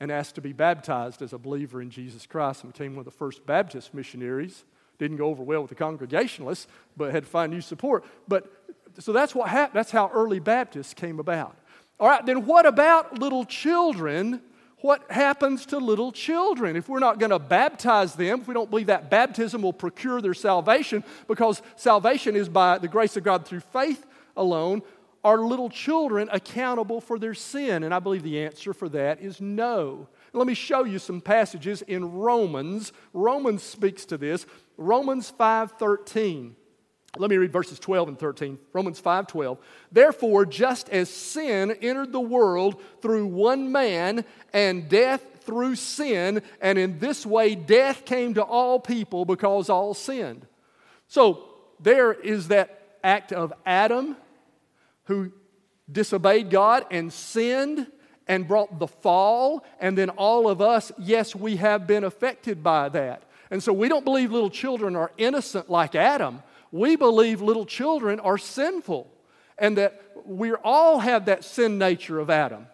and 0.00 0.10
asked 0.10 0.34
to 0.36 0.40
be 0.40 0.52
baptized 0.52 1.20
as 1.20 1.32
a 1.32 1.38
believer 1.38 1.82
in 1.82 1.90
Jesus 1.90 2.26
Christ 2.26 2.64
and 2.64 2.72
became 2.72 2.92
one 2.92 3.00
of 3.00 3.04
the 3.04 3.10
first 3.10 3.44
Baptist 3.44 3.92
missionaries. 3.92 4.64
Didn't 4.98 5.18
go 5.18 5.26
over 5.26 5.42
well 5.42 5.60
with 5.60 5.68
the 5.68 5.74
Congregationalists, 5.74 6.66
but 6.96 7.12
had 7.12 7.24
to 7.24 7.28
find 7.28 7.52
new 7.52 7.60
support. 7.60 8.04
But 8.26 8.50
so 8.98 9.12
that's 9.12 9.34
what 9.34 9.48
happened. 9.48 9.78
That's 9.78 9.90
how 9.90 10.10
early 10.12 10.40
Baptists 10.40 10.94
came 10.94 11.20
about. 11.20 11.56
All 11.98 12.08
right, 12.08 12.24
then 12.24 12.46
what 12.46 12.64
about 12.64 13.18
little 13.18 13.44
children? 13.44 14.40
What 14.78 15.10
happens 15.10 15.66
to 15.66 15.78
little 15.78 16.12
children 16.12 16.76
if 16.76 16.88
we're 16.88 16.98
not 16.98 17.18
going 17.18 17.30
to 17.30 17.38
baptize 17.38 18.14
them? 18.14 18.40
If 18.40 18.48
we 18.48 18.54
don't 18.54 18.70
believe 18.70 18.86
that 18.86 19.10
baptism 19.10 19.60
will 19.60 19.74
procure 19.74 20.22
their 20.22 20.32
salvation, 20.32 21.04
because 21.28 21.60
salvation 21.76 22.36
is 22.36 22.48
by 22.48 22.78
the 22.78 22.88
grace 22.88 23.18
of 23.18 23.22
God 23.22 23.46
through 23.46 23.60
faith 23.60 24.06
alone, 24.36 24.80
are 25.22 25.38
little 25.38 25.68
children 25.68 26.28
accountable 26.32 27.00
for 27.00 27.18
their 27.18 27.34
sin? 27.34 27.82
And 27.82 27.92
I 27.92 27.98
believe 27.98 28.22
the 28.22 28.42
answer 28.42 28.72
for 28.72 28.88
that 28.90 29.20
is 29.20 29.40
no. 29.40 30.08
Let 30.32 30.46
me 30.46 30.54
show 30.54 30.84
you 30.84 30.98
some 30.98 31.20
passages 31.20 31.82
in 31.82 32.12
Romans. 32.12 32.92
Romans 33.12 33.62
speaks 33.62 34.04
to 34.06 34.18
this. 34.18 34.46
Romans 34.76 35.30
5:13. 35.30 36.56
Let 37.18 37.28
me 37.28 37.36
read 37.36 37.52
verses 37.52 37.80
12 37.80 38.08
and 38.08 38.18
13. 38.18 38.58
Romans 38.72 39.00
5:12. 39.00 39.58
Therefore, 39.90 40.46
just 40.46 40.88
as 40.90 41.10
sin 41.10 41.72
entered 41.82 42.12
the 42.12 42.20
world 42.20 42.80
through 43.02 43.26
one 43.26 43.72
man 43.72 44.24
and 44.52 44.88
death 44.88 45.24
through 45.40 45.74
sin, 45.74 46.42
and 46.60 46.78
in 46.78 46.98
this 47.00 47.26
way 47.26 47.56
death 47.56 48.04
came 48.04 48.34
to 48.34 48.42
all 48.42 48.78
people 48.78 49.24
because 49.24 49.68
all 49.68 49.92
sinned. 49.92 50.46
So, 51.08 51.44
there 51.80 52.12
is 52.12 52.48
that 52.48 52.98
act 53.02 53.32
of 53.32 53.52
Adam 53.66 54.16
who 55.10 55.32
disobeyed 55.90 56.50
God 56.50 56.86
and 56.90 57.12
sinned 57.12 57.86
and 58.26 58.46
brought 58.46 58.78
the 58.78 58.86
fall, 58.86 59.64
and 59.80 59.98
then 59.98 60.10
all 60.10 60.48
of 60.48 60.60
us, 60.60 60.92
yes, 60.98 61.34
we 61.34 61.56
have 61.56 61.86
been 61.86 62.04
affected 62.04 62.62
by 62.62 62.88
that. 62.90 63.24
And 63.50 63.60
so 63.60 63.72
we 63.72 63.88
don't 63.88 64.04
believe 64.04 64.30
little 64.30 64.50
children 64.50 64.94
are 64.94 65.10
innocent 65.18 65.68
like 65.68 65.96
Adam. 65.96 66.42
We 66.70 66.94
believe 66.94 67.42
little 67.42 67.66
children 67.66 68.20
are 68.20 68.38
sinful 68.38 69.10
and 69.58 69.76
that 69.78 70.00
we 70.24 70.52
all 70.52 71.00
have 71.00 71.24
that 71.24 71.42
sin 71.44 71.76
nature 71.76 72.20
of 72.20 72.30
Adam. 72.30 72.66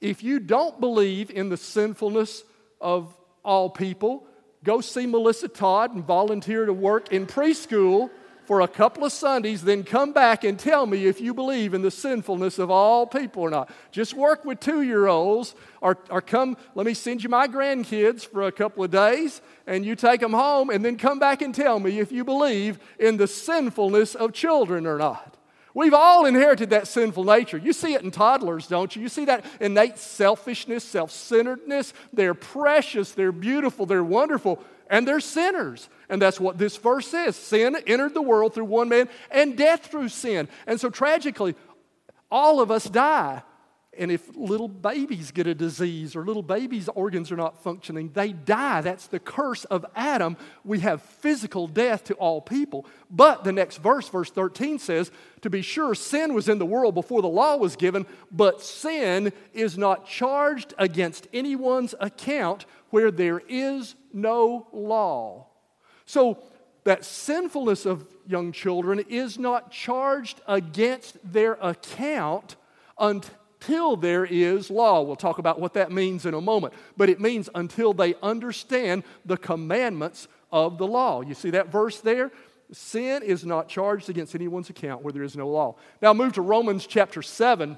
If 0.00 0.22
you 0.22 0.38
don't 0.38 0.78
believe 0.80 1.30
in 1.30 1.48
the 1.48 1.56
sinfulness 1.56 2.44
of 2.80 3.16
all 3.42 3.70
people, 3.70 4.26
go 4.62 4.82
see 4.82 5.06
Melissa 5.06 5.48
Todd 5.48 5.94
and 5.94 6.04
volunteer 6.04 6.66
to 6.66 6.74
work 6.74 7.10
in 7.10 7.26
preschool 7.26 8.10
for 8.50 8.62
a 8.62 8.66
couple 8.66 9.04
of 9.04 9.12
Sundays, 9.12 9.62
then 9.62 9.84
come 9.84 10.12
back 10.12 10.42
and 10.42 10.58
tell 10.58 10.84
me 10.84 11.06
if 11.06 11.20
you 11.20 11.32
believe 11.32 11.72
in 11.72 11.82
the 11.82 11.90
sinfulness 11.92 12.58
of 12.58 12.68
all 12.68 13.06
people 13.06 13.44
or 13.44 13.48
not. 13.48 13.70
Just 13.92 14.12
work 14.12 14.44
with 14.44 14.58
two 14.58 14.82
year 14.82 15.06
olds, 15.06 15.54
or, 15.80 15.96
or 16.10 16.20
come, 16.20 16.56
let 16.74 16.84
me 16.84 16.92
send 16.92 17.22
you 17.22 17.28
my 17.28 17.46
grandkids 17.46 18.26
for 18.26 18.42
a 18.42 18.50
couple 18.50 18.82
of 18.82 18.90
days, 18.90 19.40
and 19.68 19.86
you 19.86 19.94
take 19.94 20.20
them 20.20 20.32
home, 20.32 20.68
and 20.68 20.84
then 20.84 20.96
come 20.96 21.20
back 21.20 21.42
and 21.42 21.54
tell 21.54 21.78
me 21.78 22.00
if 22.00 22.10
you 22.10 22.24
believe 22.24 22.80
in 22.98 23.18
the 23.18 23.28
sinfulness 23.28 24.16
of 24.16 24.32
children 24.32 24.84
or 24.84 24.98
not. 24.98 25.36
We've 25.72 25.94
all 25.94 26.26
inherited 26.26 26.70
that 26.70 26.88
sinful 26.88 27.22
nature. 27.22 27.56
You 27.56 27.72
see 27.72 27.94
it 27.94 28.02
in 28.02 28.10
toddlers, 28.10 28.66
don't 28.66 28.96
you? 28.96 29.02
You 29.02 29.08
see 29.08 29.26
that 29.26 29.44
innate 29.60 29.96
selfishness, 29.96 30.82
self 30.82 31.12
centeredness. 31.12 31.92
They're 32.12 32.34
precious, 32.34 33.12
they're 33.12 33.30
beautiful, 33.30 33.86
they're 33.86 34.02
wonderful, 34.02 34.60
and 34.90 35.08
they're 35.08 35.20
sinners. 35.20 35.88
And 36.10 36.20
that's 36.20 36.38
what 36.40 36.58
this 36.58 36.76
verse 36.76 37.06
says 37.06 37.36
sin 37.36 37.76
entered 37.86 38.12
the 38.12 38.20
world 38.20 38.52
through 38.52 38.64
one 38.66 38.90
man, 38.90 39.08
and 39.30 39.56
death 39.56 39.86
through 39.86 40.08
sin. 40.08 40.48
And 40.66 40.78
so 40.78 40.90
tragically, 40.90 41.54
all 42.30 42.60
of 42.60 42.70
us 42.70 42.84
die. 42.84 43.42
And 43.98 44.12
if 44.12 44.36
little 44.36 44.68
babies 44.68 45.32
get 45.32 45.48
a 45.48 45.54
disease 45.54 46.14
or 46.14 46.24
little 46.24 46.44
babies' 46.44 46.88
organs 46.88 47.32
are 47.32 47.36
not 47.36 47.60
functioning, 47.62 48.10
they 48.12 48.32
die. 48.32 48.82
That's 48.82 49.08
the 49.08 49.18
curse 49.18 49.64
of 49.64 49.84
Adam. 49.96 50.36
We 50.64 50.78
have 50.80 51.02
physical 51.02 51.66
death 51.66 52.04
to 52.04 52.14
all 52.14 52.40
people. 52.40 52.86
But 53.10 53.42
the 53.42 53.52
next 53.52 53.78
verse, 53.78 54.08
verse 54.08 54.30
13, 54.30 54.78
says, 54.78 55.10
To 55.40 55.50
be 55.50 55.60
sure, 55.60 55.96
sin 55.96 56.34
was 56.34 56.48
in 56.48 56.60
the 56.60 56.66
world 56.66 56.94
before 56.94 57.20
the 57.20 57.28
law 57.28 57.56
was 57.56 57.74
given, 57.74 58.06
but 58.30 58.62
sin 58.62 59.32
is 59.52 59.76
not 59.76 60.06
charged 60.06 60.72
against 60.78 61.26
anyone's 61.32 61.96
account 61.98 62.66
where 62.90 63.10
there 63.10 63.42
is 63.48 63.96
no 64.12 64.68
law. 64.72 65.48
So, 66.06 66.42
that 66.84 67.04
sinfulness 67.04 67.84
of 67.84 68.06
young 68.26 68.52
children 68.52 69.04
is 69.08 69.38
not 69.38 69.70
charged 69.70 70.40
against 70.46 71.18
their 71.30 71.54
account 71.60 72.56
until 72.98 73.34
there 74.00 74.24
is 74.24 74.70
law. 74.70 75.02
We'll 75.02 75.16
talk 75.16 75.38
about 75.38 75.60
what 75.60 75.74
that 75.74 75.92
means 75.92 76.26
in 76.26 76.34
a 76.34 76.40
moment. 76.40 76.74
But 76.96 77.08
it 77.08 77.20
means 77.20 77.48
until 77.54 77.92
they 77.92 78.14
understand 78.22 79.04
the 79.24 79.36
commandments 79.36 80.28
of 80.50 80.78
the 80.78 80.86
law. 80.86 81.20
You 81.20 81.34
see 81.34 81.50
that 81.50 81.70
verse 81.70 82.00
there? 82.00 82.30
Sin 82.72 83.22
is 83.22 83.44
not 83.44 83.68
charged 83.68 84.08
against 84.08 84.34
anyone's 84.34 84.70
account 84.70 85.02
where 85.02 85.12
there 85.12 85.22
is 85.22 85.36
no 85.36 85.48
law. 85.48 85.76
Now 86.00 86.12
move 86.12 86.34
to 86.34 86.42
Romans 86.42 86.86
chapter 86.86 87.22
7, 87.22 87.76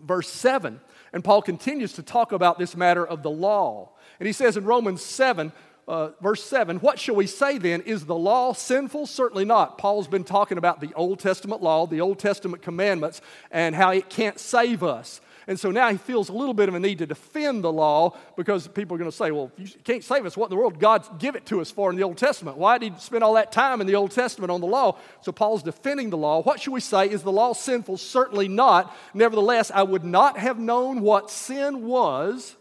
verse 0.00 0.28
7. 0.28 0.80
And 1.12 1.24
Paul 1.24 1.40
continues 1.40 1.94
to 1.94 2.02
talk 2.02 2.32
about 2.32 2.58
this 2.58 2.76
matter 2.76 3.06
of 3.06 3.22
the 3.22 3.30
law. 3.30 3.90
And 4.20 4.26
he 4.26 4.32
says 4.32 4.56
in 4.56 4.64
Romans 4.64 5.02
7, 5.02 5.52
uh, 5.88 6.10
verse 6.20 6.44
7, 6.44 6.76
what 6.78 6.98
shall 6.98 7.16
we 7.16 7.26
say 7.26 7.56
then? 7.56 7.80
Is 7.80 8.04
the 8.04 8.14
law 8.14 8.52
sinful? 8.52 9.06
Certainly 9.06 9.46
not. 9.46 9.78
Paul's 9.78 10.06
been 10.06 10.22
talking 10.22 10.58
about 10.58 10.80
the 10.80 10.92
Old 10.94 11.18
Testament 11.18 11.62
law, 11.62 11.86
the 11.86 12.02
Old 12.02 12.18
Testament 12.18 12.62
commandments, 12.62 13.22
and 13.50 13.74
how 13.74 13.90
it 13.90 14.10
can't 14.10 14.38
save 14.38 14.82
us. 14.82 15.22
And 15.46 15.58
so 15.58 15.70
now 15.70 15.90
he 15.90 15.96
feels 15.96 16.28
a 16.28 16.34
little 16.34 16.52
bit 16.52 16.68
of 16.68 16.74
a 16.74 16.80
need 16.80 16.98
to 16.98 17.06
defend 17.06 17.64
the 17.64 17.72
law 17.72 18.14
because 18.36 18.68
people 18.68 18.94
are 18.94 18.98
going 18.98 19.10
to 19.10 19.16
say, 19.16 19.30
well, 19.30 19.50
you 19.56 19.66
can't 19.82 20.04
save 20.04 20.26
us. 20.26 20.36
What 20.36 20.46
in 20.46 20.50
the 20.50 20.56
world 20.56 20.78
God 20.78 21.18
give 21.18 21.36
it 21.36 21.46
to 21.46 21.62
us 21.62 21.70
for 21.70 21.88
in 21.88 21.96
the 21.96 22.02
Old 22.02 22.18
Testament? 22.18 22.58
Why 22.58 22.76
did 22.76 22.92
he 22.92 23.00
spend 23.00 23.24
all 23.24 23.32
that 23.32 23.50
time 23.50 23.80
in 23.80 23.86
the 23.86 23.94
Old 23.94 24.10
Testament 24.10 24.50
on 24.50 24.60
the 24.60 24.66
law? 24.66 24.98
So 25.22 25.32
Paul's 25.32 25.62
defending 25.62 26.10
the 26.10 26.18
law. 26.18 26.42
What 26.42 26.60
should 26.60 26.74
we 26.74 26.80
say? 26.80 27.08
Is 27.08 27.22
the 27.22 27.32
law 27.32 27.54
sinful? 27.54 27.96
Certainly 27.96 28.48
not. 28.48 28.94
Nevertheless, 29.14 29.70
I 29.74 29.84
would 29.84 30.04
not 30.04 30.36
have 30.36 30.58
known 30.58 31.00
what 31.00 31.30
sin 31.30 31.86
was 31.86 32.54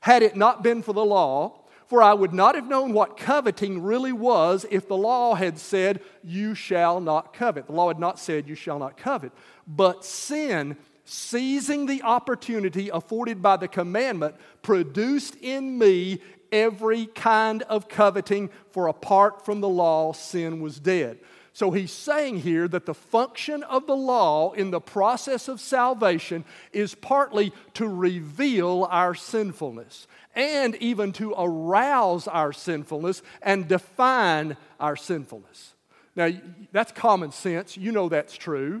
had 0.00 0.22
it 0.22 0.36
not 0.36 0.62
been 0.62 0.82
for 0.82 0.92
the 0.92 1.04
law. 1.04 1.57
For 1.88 2.02
I 2.02 2.12
would 2.12 2.34
not 2.34 2.54
have 2.54 2.68
known 2.68 2.92
what 2.92 3.16
coveting 3.16 3.82
really 3.82 4.12
was 4.12 4.66
if 4.70 4.86
the 4.86 4.96
law 4.96 5.34
had 5.34 5.58
said, 5.58 6.02
You 6.22 6.54
shall 6.54 7.00
not 7.00 7.32
covet. 7.32 7.66
The 7.66 7.72
law 7.72 7.88
had 7.88 7.98
not 7.98 8.18
said, 8.18 8.46
You 8.46 8.54
shall 8.54 8.78
not 8.78 8.98
covet. 8.98 9.32
But 9.66 10.04
sin, 10.04 10.76
seizing 11.06 11.86
the 11.86 12.02
opportunity 12.02 12.90
afforded 12.90 13.40
by 13.42 13.56
the 13.56 13.68
commandment, 13.68 14.34
produced 14.60 15.36
in 15.36 15.78
me 15.78 16.20
every 16.52 17.06
kind 17.06 17.62
of 17.62 17.88
coveting, 17.88 18.50
for 18.70 18.88
apart 18.88 19.46
from 19.46 19.62
the 19.62 19.68
law, 19.68 20.12
sin 20.12 20.60
was 20.60 20.78
dead. 20.78 21.18
So 21.58 21.72
he's 21.72 21.90
saying 21.90 22.42
here 22.42 22.68
that 22.68 22.86
the 22.86 22.94
function 22.94 23.64
of 23.64 23.88
the 23.88 23.96
law 23.96 24.52
in 24.52 24.70
the 24.70 24.80
process 24.80 25.48
of 25.48 25.60
salvation 25.60 26.44
is 26.72 26.94
partly 26.94 27.52
to 27.74 27.88
reveal 27.88 28.86
our 28.88 29.16
sinfulness 29.16 30.06
and 30.36 30.76
even 30.76 31.10
to 31.14 31.34
arouse 31.36 32.28
our 32.28 32.52
sinfulness 32.52 33.22
and 33.42 33.66
define 33.66 34.56
our 34.78 34.94
sinfulness. 34.94 35.74
Now, 36.14 36.30
that's 36.70 36.92
common 36.92 37.32
sense. 37.32 37.76
You 37.76 37.90
know 37.90 38.08
that's 38.08 38.36
true. 38.36 38.80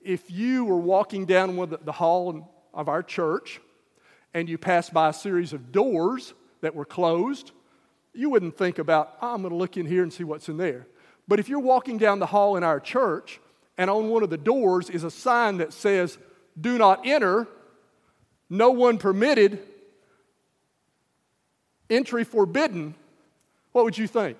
If 0.00 0.30
you 0.30 0.64
were 0.64 0.80
walking 0.80 1.26
down 1.26 1.58
one 1.58 1.76
the 1.82 1.92
hall 1.92 2.50
of 2.72 2.88
our 2.88 3.02
church 3.02 3.60
and 4.32 4.48
you 4.48 4.56
passed 4.56 4.94
by 4.94 5.10
a 5.10 5.12
series 5.12 5.52
of 5.52 5.70
doors 5.70 6.32
that 6.62 6.74
were 6.74 6.86
closed, 6.86 7.50
you 8.14 8.30
wouldn't 8.30 8.56
think 8.56 8.78
about, 8.78 9.18
oh, 9.20 9.34
I'm 9.34 9.42
going 9.42 9.50
to 9.50 9.56
look 9.56 9.76
in 9.76 9.84
here 9.84 10.02
and 10.02 10.10
see 10.10 10.24
what's 10.24 10.48
in 10.48 10.56
there. 10.56 10.86
But 11.30 11.38
if 11.38 11.48
you're 11.48 11.60
walking 11.60 11.96
down 11.96 12.18
the 12.18 12.26
hall 12.26 12.56
in 12.56 12.64
our 12.64 12.80
church 12.80 13.38
and 13.78 13.88
on 13.88 14.08
one 14.08 14.24
of 14.24 14.30
the 14.30 14.36
doors 14.36 14.90
is 14.90 15.04
a 15.04 15.12
sign 15.12 15.58
that 15.58 15.72
says, 15.72 16.18
Do 16.60 16.76
not 16.76 17.06
enter, 17.06 17.46
no 18.50 18.72
one 18.72 18.98
permitted, 18.98 19.60
entry 21.88 22.24
forbidden, 22.24 22.96
what 23.70 23.84
would 23.84 23.96
you 23.96 24.08
think? 24.08 24.38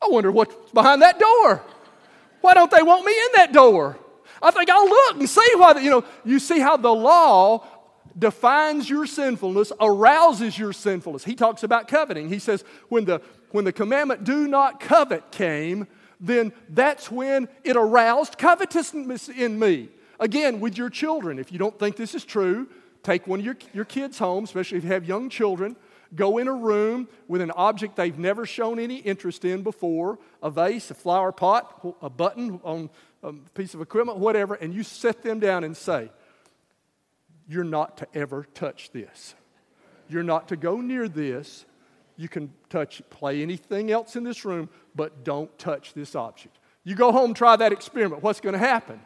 I 0.00 0.06
wonder 0.08 0.30
what's 0.30 0.54
behind 0.70 1.02
that 1.02 1.18
door. 1.18 1.60
Why 2.40 2.54
don't 2.54 2.70
they 2.70 2.84
want 2.84 3.04
me 3.04 3.10
in 3.12 3.28
that 3.38 3.52
door? 3.52 3.98
I 4.40 4.52
think 4.52 4.70
I'll 4.70 4.88
look 4.88 5.16
and 5.16 5.28
see 5.28 5.50
why, 5.56 5.80
you 5.80 5.90
know, 5.90 6.04
you 6.24 6.38
see 6.38 6.60
how 6.60 6.76
the 6.76 6.94
law 6.94 7.66
defines 8.16 8.88
your 8.88 9.06
sinfulness, 9.06 9.72
arouses 9.80 10.56
your 10.56 10.72
sinfulness. 10.72 11.24
He 11.24 11.34
talks 11.34 11.64
about 11.64 11.88
coveting. 11.88 12.28
He 12.28 12.38
says, 12.38 12.62
when 12.90 13.06
the, 13.06 13.20
when 13.50 13.64
the 13.64 13.72
commandment, 13.72 14.22
do 14.22 14.46
not 14.46 14.78
covet, 14.78 15.32
came, 15.32 15.88
then 16.20 16.52
that's 16.68 17.10
when 17.10 17.48
it 17.64 17.76
aroused 17.76 18.38
covetousness 18.38 19.28
in 19.28 19.58
me. 19.58 19.88
Again, 20.18 20.60
with 20.60 20.78
your 20.78 20.88
children, 20.88 21.38
if 21.38 21.52
you 21.52 21.58
don't 21.58 21.78
think 21.78 21.96
this 21.96 22.14
is 22.14 22.24
true, 22.24 22.68
take 23.02 23.26
one 23.26 23.40
of 23.40 23.44
your, 23.44 23.56
your 23.72 23.84
kids 23.84 24.18
home, 24.18 24.44
especially 24.44 24.78
if 24.78 24.84
you 24.84 24.90
have 24.90 25.04
young 25.04 25.28
children. 25.28 25.76
Go 26.14 26.38
in 26.38 26.48
a 26.48 26.52
room 26.52 27.08
with 27.28 27.40
an 27.40 27.50
object 27.50 27.96
they've 27.96 28.18
never 28.18 28.46
shown 28.46 28.78
any 28.78 28.96
interest 28.96 29.44
in 29.44 29.62
before 29.62 30.18
a 30.42 30.50
vase, 30.50 30.90
a 30.90 30.94
flower 30.94 31.32
pot, 31.32 31.96
a 32.00 32.08
button 32.08 32.60
on 32.62 32.90
a 33.22 33.32
piece 33.54 33.74
of 33.74 33.80
equipment, 33.80 34.18
whatever, 34.18 34.54
and 34.54 34.72
you 34.72 34.82
set 34.82 35.22
them 35.22 35.40
down 35.40 35.64
and 35.64 35.76
say, 35.76 36.10
You're 37.48 37.64
not 37.64 37.96
to 37.98 38.06
ever 38.14 38.46
touch 38.54 38.92
this. 38.92 39.34
You're 40.08 40.22
not 40.22 40.48
to 40.48 40.56
go 40.56 40.80
near 40.80 41.08
this. 41.08 41.64
You 42.16 42.28
can 42.28 42.52
touch, 42.70 43.02
play 43.10 43.42
anything 43.42 43.90
else 43.90 44.16
in 44.16 44.24
this 44.24 44.44
room, 44.44 44.68
but 44.94 45.24
don't 45.24 45.56
touch 45.58 45.92
this 45.94 46.14
object. 46.14 46.58
You 46.84 46.94
go 46.94 47.12
home, 47.12 47.34
try 47.34 47.56
that 47.56 47.72
experiment. 47.72 48.22
What's 48.22 48.40
going 48.40 48.54
to 48.54 48.58
happen? 48.58 49.00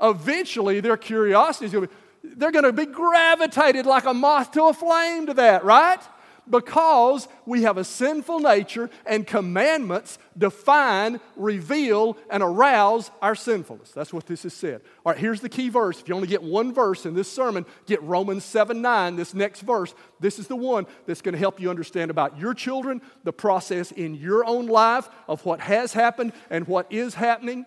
Eventually, 0.00 0.80
their 0.80 0.96
curiosity 0.96 1.66
is 1.66 1.72
going 1.72 1.86
to 1.86 1.90
be, 1.90 2.34
they're 2.36 2.50
going 2.50 2.64
to 2.64 2.72
be 2.72 2.86
gravitated 2.86 3.86
like 3.86 4.04
a 4.04 4.14
moth 4.14 4.52
to 4.52 4.64
a 4.64 4.74
flame 4.74 5.26
to 5.26 5.34
that, 5.34 5.64
right? 5.64 6.00
Because 6.48 7.28
we 7.46 7.62
have 7.62 7.78
a 7.78 7.84
sinful 7.84 8.40
nature 8.40 8.90
and 9.06 9.26
commandments 9.26 10.18
define, 10.36 11.20
reveal, 11.36 12.16
and 12.30 12.42
arouse 12.42 13.10
our 13.22 13.34
sinfulness. 13.34 13.92
That's 13.92 14.12
what 14.12 14.26
this 14.26 14.44
is 14.44 14.52
said. 14.52 14.82
All 15.04 15.12
right, 15.12 15.18
here's 15.18 15.40
the 15.40 15.48
key 15.48 15.68
verse. 15.68 16.00
If 16.00 16.08
you 16.08 16.14
only 16.14 16.28
get 16.28 16.42
one 16.42 16.72
verse 16.72 17.06
in 17.06 17.14
this 17.14 17.30
sermon, 17.30 17.64
get 17.86 18.02
Romans 18.02 18.44
7 18.44 18.80
9, 18.80 19.16
this 19.16 19.34
next 19.34 19.60
verse. 19.60 19.94
This 20.20 20.38
is 20.38 20.46
the 20.46 20.56
one 20.56 20.86
that's 21.06 21.22
going 21.22 21.34
to 21.34 21.38
help 21.38 21.60
you 21.60 21.70
understand 21.70 22.10
about 22.10 22.38
your 22.38 22.54
children, 22.54 23.00
the 23.24 23.32
process 23.32 23.92
in 23.92 24.14
your 24.14 24.44
own 24.44 24.66
life 24.66 25.08
of 25.28 25.44
what 25.44 25.60
has 25.60 25.92
happened 25.92 26.32
and 26.50 26.66
what 26.66 26.92
is 26.92 27.14
happening. 27.14 27.66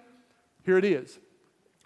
Here 0.63 0.77
it 0.77 0.85
is 0.85 1.19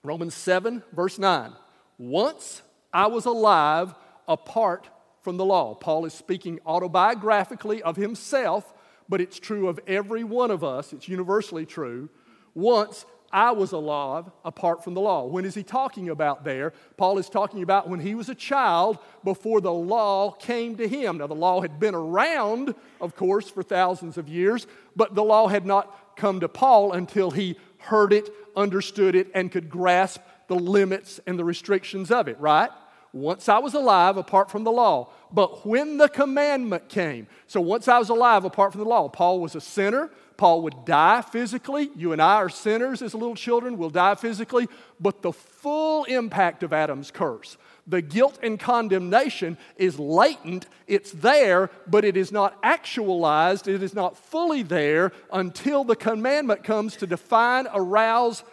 Romans 0.03 0.33
7, 0.33 0.83
verse 0.91 1.19
9. 1.19 1.53
Once 1.97 2.63
I 2.91 3.07
was 3.07 3.25
alive 3.25 3.93
apart 4.27 4.89
from 5.21 5.37
the 5.37 5.45
law. 5.45 5.75
Paul 5.75 6.05
is 6.05 6.13
speaking 6.13 6.59
autobiographically 6.65 7.81
of 7.81 7.95
himself, 7.95 8.73
but 9.07 9.21
it's 9.21 9.39
true 9.39 9.67
of 9.67 9.79
every 9.87 10.23
one 10.23 10.51
of 10.51 10.63
us. 10.63 10.93
It's 10.93 11.07
universally 11.07 11.65
true. 11.65 12.09
Once 12.53 13.05
I 13.33 13.51
was 13.51 13.71
alive 13.71 14.25
apart 14.43 14.83
from 14.83 14.93
the 14.93 15.01
law. 15.01 15.25
When 15.25 15.45
is 15.45 15.55
he 15.55 15.63
talking 15.63 16.09
about 16.09 16.43
there? 16.43 16.73
Paul 16.97 17.17
is 17.17 17.29
talking 17.29 17.63
about 17.63 17.87
when 17.87 17.99
he 17.99 18.13
was 18.13 18.29
a 18.29 18.35
child 18.35 18.97
before 19.23 19.61
the 19.61 19.71
law 19.71 20.31
came 20.31 20.75
to 20.75 20.87
him. 20.87 21.19
Now, 21.19 21.27
the 21.27 21.33
law 21.33 21.61
had 21.61 21.79
been 21.79 21.95
around, 21.95 22.75
of 22.99 23.15
course, 23.15 23.49
for 23.49 23.63
thousands 23.63 24.17
of 24.17 24.27
years, 24.27 24.67
but 24.95 25.15
the 25.15 25.23
law 25.23 25.47
had 25.47 25.65
not 25.65 26.15
come 26.17 26.41
to 26.41 26.49
Paul 26.49 26.91
until 26.91 27.31
he 27.31 27.57
heard 27.77 28.11
it, 28.11 28.29
understood 28.55 29.15
it, 29.15 29.31
and 29.33 29.51
could 29.51 29.69
grasp 29.69 30.21
the 30.47 30.55
limits 30.55 31.19
and 31.25 31.39
the 31.39 31.45
restrictions 31.45 32.11
of 32.11 32.27
it, 32.27 32.37
right? 32.39 32.69
Once 33.13 33.49
I 33.49 33.59
was 33.59 33.73
alive 33.73 34.17
apart 34.17 34.49
from 34.49 34.63
the 34.63 34.71
law. 34.71 35.09
But 35.31 35.65
when 35.65 35.97
the 35.97 36.09
commandment 36.09 36.89
came, 36.89 37.27
so 37.47 37.61
once 37.61 37.87
I 37.87 37.99
was 37.99 38.09
alive 38.09 38.43
apart 38.45 38.71
from 38.71 38.81
the 38.81 38.89
law, 38.89 39.07
Paul 39.09 39.39
was 39.39 39.55
a 39.55 39.61
sinner. 39.61 40.09
Paul 40.37 40.63
would 40.63 40.85
die 40.85 41.21
physically. 41.21 41.91
You 41.95 42.13
and 42.13 42.21
I 42.21 42.35
are 42.35 42.49
sinners 42.49 43.01
as 43.01 43.13
little 43.13 43.35
children, 43.35 43.77
we'll 43.77 43.89
die 43.89 44.15
physically. 44.15 44.67
But 44.99 45.21
the 45.21 45.31
full 45.31 46.05
impact 46.05 46.63
of 46.63 46.73
Adam's 46.73 47.11
curse, 47.11 47.57
the 47.85 48.01
guilt 48.01 48.39
and 48.41 48.59
condemnation 48.59 49.57
is 49.77 49.99
latent, 49.99 50.67
it's 50.87 51.11
there, 51.11 51.69
but 51.87 52.03
it 52.03 52.17
is 52.17 52.31
not 52.31 52.57
actualized, 52.63 53.67
it 53.67 53.83
is 53.83 53.93
not 53.93 54.17
fully 54.17 54.63
there 54.63 55.11
until 55.31 55.83
the 55.83 55.95
commandment 55.95 56.63
comes 56.63 56.95
to 56.97 57.07
define, 57.07 57.67
arouse, 57.73 58.43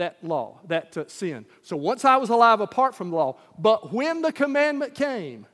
that 0.00 0.22
law, 0.22 0.60
that 0.66 0.96
uh, 0.96 1.04
sin. 1.08 1.46
So 1.62 1.76
once 1.76 2.04
I 2.04 2.16
was 2.16 2.28
alive 2.28 2.60
apart 2.60 2.94
from 2.94 3.10
the 3.10 3.16
law, 3.16 3.36
but 3.58 3.92
when 3.92 4.22
the 4.22 4.32
commandment 4.32 4.94
came, 4.94 5.46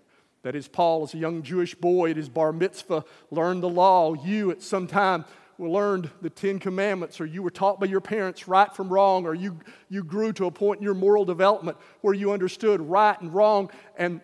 that 0.43 0.55
is, 0.55 0.69
Paul, 0.69 1.03
as 1.03 1.15
a 1.15 1.19
young 1.19 1.43
Jewish 1.43 1.75
boy 1.75 2.11
at 2.11 2.17
his 2.17 2.29
bar 2.29 2.53
mitzvah, 2.53 3.05
learned 3.31 3.63
the 3.63 3.69
law. 3.69 4.15
You, 4.15 4.53
at 4.53 4.63
some 4.63 4.87
time, 4.87 5.25
learned 5.59 6.11
the 6.23 6.31
Ten 6.31 6.59
Commandments, 6.59 7.21
or 7.21 7.27
you 7.27 7.43
were 7.43 7.51
taught 7.51 7.81
by 7.81 7.87
your 7.87 8.01
parents 8.01 8.47
right 8.47 8.73
from 8.73 8.89
wrong, 8.89 9.27
or 9.27 9.35
you, 9.35 9.59
you 9.89 10.05
grew 10.05 10.33
to 10.35 10.47
a 10.47 10.51
point 10.51 10.79
in 10.79 10.85
your 10.85 10.95
moral 10.95 11.25
development 11.25 11.77
where 12.01 12.15
you 12.15 12.33
understood 12.33 12.81
right 12.81 13.21
and 13.21 13.35
wrong 13.35 13.71
and 13.97 14.21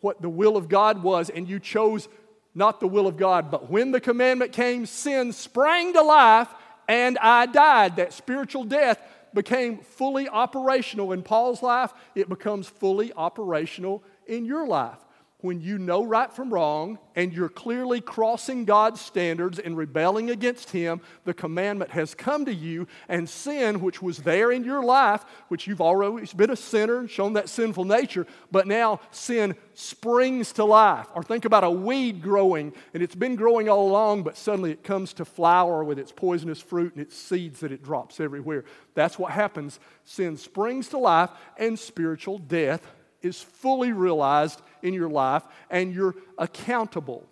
what 0.00 0.20
the 0.22 0.28
will 0.28 0.56
of 0.56 0.68
God 0.68 1.02
was, 1.02 1.30
and 1.30 1.48
you 1.48 1.60
chose 1.60 2.08
not 2.54 2.80
the 2.80 2.88
will 2.88 3.06
of 3.06 3.16
God. 3.16 3.50
But 3.50 3.70
when 3.70 3.92
the 3.92 4.00
commandment 4.00 4.52
came, 4.52 4.86
sin 4.86 5.32
sprang 5.32 5.92
to 5.92 6.02
life, 6.02 6.48
and 6.88 7.16
I 7.18 7.46
died. 7.46 7.96
That 7.96 8.12
spiritual 8.12 8.64
death 8.64 9.00
became 9.34 9.78
fully 9.78 10.28
operational 10.28 11.12
in 11.12 11.22
Paul's 11.22 11.62
life, 11.62 11.92
it 12.14 12.28
becomes 12.28 12.68
fully 12.68 13.12
operational 13.14 14.02
in 14.26 14.44
your 14.44 14.66
life 14.66 14.98
when 15.42 15.60
you 15.60 15.78
know 15.78 16.04
right 16.04 16.32
from 16.32 16.52
wrong 16.52 16.98
and 17.14 17.32
you're 17.32 17.48
clearly 17.48 18.00
crossing 18.00 18.64
God's 18.64 19.00
standards 19.00 19.58
and 19.58 19.76
rebelling 19.76 20.30
against 20.30 20.70
Him, 20.70 21.00
the 21.24 21.34
commandment 21.34 21.90
has 21.90 22.14
come 22.14 22.44
to 22.44 22.54
you, 22.54 22.86
and 23.08 23.28
sin, 23.28 23.80
which 23.80 24.00
was 24.00 24.18
there 24.18 24.52
in 24.52 24.64
your 24.64 24.84
life, 24.84 25.24
which 25.48 25.66
you've 25.66 25.80
always 25.80 26.32
been 26.32 26.50
a 26.50 26.56
sinner, 26.56 26.98
and 26.98 27.10
shown 27.10 27.34
that 27.34 27.48
sinful 27.48 27.84
nature, 27.84 28.26
but 28.50 28.66
now 28.66 29.00
sin 29.10 29.54
springs 29.74 30.52
to 30.52 30.64
life. 30.64 31.08
Or 31.14 31.22
think 31.22 31.44
about 31.44 31.64
a 31.64 31.70
weed 31.70 32.22
growing, 32.22 32.72
and 32.94 33.02
it's 33.02 33.14
been 33.14 33.36
growing 33.36 33.68
all 33.68 33.88
along, 33.88 34.22
but 34.22 34.36
suddenly 34.36 34.70
it 34.70 34.84
comes 34.84 35.12
to 35.14 35.24
flower 35.24 35.82
with 35.82 35.98
its 35.98 36.12
poisonous 36.12 36.60
fruit 36.60 36.94
and 36.94 37.02
its 37.02 37.16
seeds 37.16 37.60
that 37.60 37.72
it 37.72 37.82
drops 37.82 38.20
everywhere. 38.20 38.64
That's 38.94 39.18
what 39.18 39.32
happens. 39.32 39.80
Sin 40.04 40.36
springs 40.36 40.88
to 40.88 40.98
life, 40.98 41.30
and 41.56 41.78
spiritual 41.78 42.38
death 42.38 42.86
is 43.22 43.42
fully 43.42 43.92
realized 43.92 44.62
in 44.82 44.94
your 44.94 45.08
life 45.08 45.42
and 45.70 45.94
you're 45.94 46.14
accountable. 46.38 47.26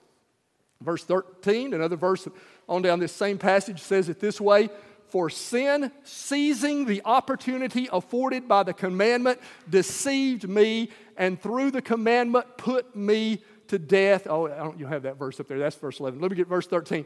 Verse 0.81 1.05
13, 1.05 1.75
another 1.75 1.97
verse 1.97 2.29
on 2.69 2.83
down 2.83 3.01
this 3.01 3.13
same 3.13 3.39
passage 3.39 3.81
says 3.81 4.09
it 4.09 4.21
this 4.21 4.41
way 4.41 4.71
For 5.09 5.29
sin, 5.29 5.91
seizing 6.05 6.85
the 6.85 7.03
opportunity 7.05 7.89
afforded 7.93 8.47
by 8.47 8.63
the 8.63 8.75
commandment, 8.75 9.41
deceived 9.69 10.49
me, 10.49 10.91
and 11.17 11.41
through 11.41 11.73
the 11.73 11.83
commandment 11.83 12.57
put 12.57 12.95
me 12.95 13.43
to 13.69 13.79
death. 13.79 14.27
Oh, 14.29 14.47
I 14.47 14.59
don't 14.59 14.79
you 14.79 14.87
have 14.87 15.03
that 15.03 15.19
verse 15.19 15.41
up 15.41 15.49
there. 15.49 15.59
That's 15.59 15.77
verse 15.77 16.01
11. 16.01 16.21
Let 16.21 16.31
me 16.31 16.37
get 16.37 16.47
verse 16.47 16.67
13 16.67 17.05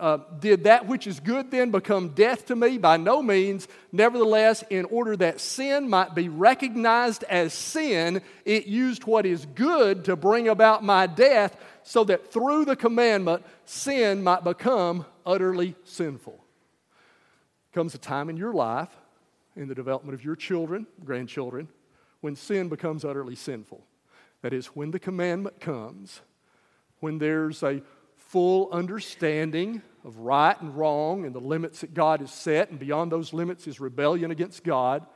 uh, 0.00 0.18
did 0.38 0.64
that 0.64 0.86
which 0.86 1.06
is 1.06 1.20
good 1.20 1.50
then 1.50 1.70
become 1.70 2.08
death 2.08 2.46
to 2.46 2.56
me? 2.56 2.78
By 2.78 2.96
no 2.96 3.22
means. 3.22 3.68
Nevertheless, 3.92 4.64
in 4.70 4.86
order 4.86 5.14
that 5.18 5.40
sin 5.40 5.88
might 5.88 6.14
be 6.14 6.28
recognized 6.28 7.22
as 7.24 7.52
sin, 7.52 8.22
it 8.44 8.66
used 8.66 9.04
what 9.04 9.26
is 9.26 9.46
good 9.54 10.06
to 10.06 10.16
bring 10.16 10.48
about 10.48 10.82
my 10.82 11.06
death, 11.06 11.56
so 11.82 12.02
that 12.04 12.32
through 12.32 12.64
the 12.64 12.76
commandment, 12.76 13.44
sin 13.66 14.22
might 14.22 14.42
become 14.42 15.04
utterly 15.26 15.74
sinful. 15.84 16.42
Comes 17.72 17.94
a 17.94 17.98
time 17.98 18.30
in 18.30 18.36
your 18.36 18.52
life, 18.52 18.88
in 19.54 19.68
the 19.68 19.74
development 19.74 20.14
of 20.14 20.24
your 20.24 20.36
children, 20.36 20.86
grandchildren, 21.04 21.68
when 22.22 22.34
sin 22.36 22.68
becomes 22.68 23.04
utterly 23.04 23.36
sinful. 23.36 23.84
That 24.42 24.54
is, 24.54 24.68
when 24.68 24.90
the 24.90 24.98
commandment 24.98 25.60
comes, 25.60 26.22
when 27.00 27.18
there's 27.18 27.62
a 27.62 27.82
full 28.16 28.70
understanding 28.70 29.82
of 30.04 30.18
right 30.18 30.60
and 30.60 30.76
wrong 30.76 31.24
and 31.24 31.34
the 31.34 31.40
limits 31.40 31.80
that 31.82 31.94
God 31.94 32.20
has 32.20 32.32
set, 32.32 32.70
and 32.70 32.78
beyond 32.78 33.12
those 33.12 33.32
limits 33.32 33.66
is 33.66 33.80
rebellion 33.80 34.30
against 34.30 34.64
God, 34.64 35.06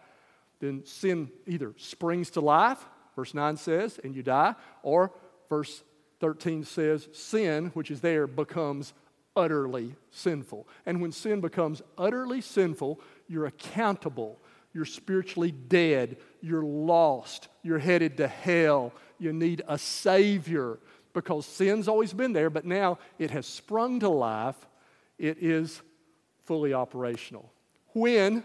then 0.61 0.85
sin 0.85 1.31
either 1.47 1.75
springs 1.77 2.31
to 2.31 2.41
life, 2.41 2.85
verse 3.17 3.35
9 3.35 3.57
says, 3.57 3.99
and 4.03 4.15
you 4.15 4.23
die, 4.23 4.55
or 4.83 5.13
verse 5.49 5.83
13 6.21 6.65
says, 6.65 7.09
sin, 7.13 7.71
which 7.75 7.91
is 7.91 8.01
there, 8.01 8.27
becomes 8.27 8.95
utterly 9.37 9.95
sinful. 10.11 10.67
And 10.87 11.01
when 11.03 11.13
sin 11.13 11.41
becomes 11.41 11.83
utterly 11.99 12.41
sinful, 12.41 13.01
you're 13.29 13.47
accountable. 13.47 14.39
You're 14.73 14.85
spiritually 14.85 15.53
dead. 15.53 16.17
You're 16.41 16.65
lost. 16.65 17.49
You're 17.63 17.79
headed 17.79 18.17
to 18.19 18.29
hell. 18.29 18.93
You 19.19 19.33
need 19.33 19.63
a 19.69 19.79
Savior 19.79 20.79
because 21.13 21.47
sin's 21.47 21.89
always 21.89 22.13
been 22.13 22.33
there, 22.33 22.51
but 22.51 22.65
now 22.65 22.99
it 23.19 23.31
has 23.31 23.47
sprung 23.47 24.01
to 24.01 24.09
life. 24.09 24.57
It 25.19 25.39
is 25.41 25.81
fully 26.45 26.75
operational. 26.75 27.53
When 27.93 28.45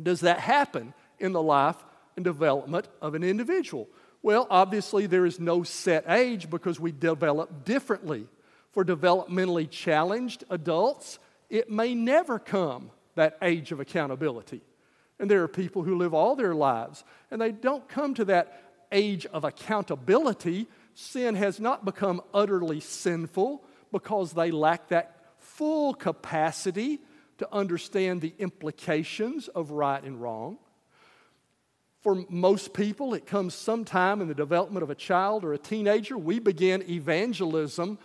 does 0.00 0.20
that 0.20 0.40
happen 0.40 0.94
in 1.18 1.32
the 1.32 1.42
life 1.42 1.76
and 2.16 2.24
development 2.24 2.88
of 3.00 3.14
an 3.14 3.24
individual? 3.24 3.88
Well, 4.22 4.46
obviously, 4.50 5.06
there 5.06 5.26
is 5.26 5.40
no 5.40 5.62
set 5.62 6.08
age 6.08 6.50
because 6.50 6.78
we 6.80 6.92
develop 6.92 7.64
differently. 7.64 8.26
For 8.72 8.84
developmentally 8.84 9.70
challenged 9.70 10.44
adults, 10.50 11.18
it 11.48 11.70
may 11.70 11.94
never 11.94 12.38
come 12.38 12.90
that 13.14 13.38
age 13.42 13.72
of 13.72 13.80
accountability. 13.80 14.60
And 15.18 15.30
there 15.30 15.42
are 15.42 15.48
people 15.48 15.82
who 15.82 15.96
live 15.96 16.14
all 16.14 16.36
their 16.36 16.54
lives 16.54 17.02
and 17.30 17.40
they 17.40 17.50
don't 17.50 17.88
come 17.88 18.14
to 18.14 18.24
that 18.26 18.62
age 18.92 19.26
of 19.26 19.44
accountability 19.44 20.66
sin 20.94 21.34
has 21.34 21.60
not 21.60 21.84
become 21.84 22.20
utterly 22.34 22.80
sinful 22.80 23.64
because 23.92 24.32
they 24.32 24.50
lack 24.50 24.88
that 24.88 25.17
full 25.58 25.92
capacity 25.92 27.00
to 27.38 27.52
understand 27.52 28.20
the 28.20 28.32
implications 28.38 29.48
of 29.48 29.72
right 29.72 30.02
and 30.04 30.22
wrong. 30.22 30.58
For 32.00 32.24
most 32.28 32.72
people, 32.72 33.12
it 33.12 33.26
comes 33.26 33.54
sometime 33.54 34.20
in 34.20 34.28
the 34.28 34.34
development 34.34 34.84
of 34.84 34.90
a 34.90 34.94
child 34.94 35.44
or 35.44 35.52
a 35.52 35.58
teenager. 35.58 36.16
We 36.16 36.38
begin 36.38 36.88
evangelism 36.88 37.98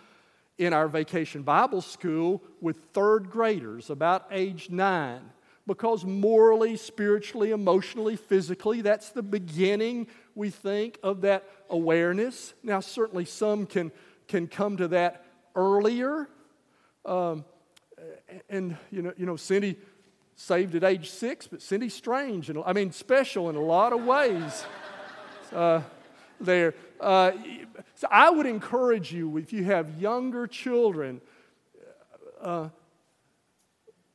in 0.58 0.74
our 0.74 0.88
vacation 0.88 1.44
Bible 1.44 1.82
school 1.82 2.42
with 2.60 2.78
third 2.94 3.30
graders, 3.30 3.92
about 3.92 4.26
age 4.32 4.72
nine. 4.72 5.22
because 5.66 6.04
morally, 6.04 6.76
spiritually, 6.76 7.52
emotionally, 7.52 8.16
physically, 8.16 8.82
that's 8.82 9.10
the 9.10 9.24
beginning, 9.24 10.08
we 10.36 10.50
think, 10.50 11.00
of 11.04 11.22
that 11.22 11.48
awareness. 11.70 12.54
Now, 12.64 12.82
certainly 12.82 13.26
some 13.26 13.66
can, 13.66 13.92
can 14.28 14.48
come 14.48 14.78
to 14.78 14.90
that 14.90 15.26
earlier. 15.56 16.28
Um, 17.06 17.46
and, 18.50 18.78
you 18.92 19.02
know, 19.02 19.14
you 19.18 19.26
know, 19.26 19.36
Cindy 19.36 19.78
saved 20.36 20.76
at 20.76 20.84
age 20.84 21.10
six, 21.10 21.48
but 21.48 21.62
Cindy's 21.62 21.94
strange, 21.94 22.50
and 22.50 22.62
I 22.66 22.74
mean, 22.74 22.92
special 22.92 23.50
in 23.50 23.56
a 23.56 23.62
lot 23.62 23.94
of 23.94 24.04
ways. 24.06 24.66
Uh, 25.52 25.84
there. 26.40 26.74
Uh, 27.00 27.32
so 27.96 28.08
I 28.10 28.30
would 28.30 28.46
encourage 28.46 29.14
you, 29.14 29.38
if 29.38 29.54
you 29.54 29.66
have 29.66 30.02
younger 30.02 30.48
children, 30.48 31.22
uh, 32.42 32.70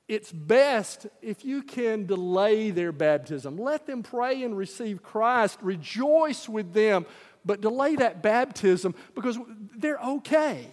it's 0.07 0.33
best 0.33 1.07
if 1.20 1.44
you 1.44 1.62
can 1.62 2.07
delay 2.07 2.70
their 2.70 2.92
baptism. 2.92 3.59
Let 3.59 3.87
them 3.87 4.03
pray 4.03 4.42
and 4.42 4.57
receive 4.57 5.03
Christ, 5.03 5.59
rejoice 5.61 6.48
with 6.48 6.72
them, 6.72 7.05
but 7.44 7.61
delay 7.61 7.96
that 7.96 8.22
baptism 8.22 8.94
because 9.14 9.38
they're 9.77 9.98
okay. 9.98 10.66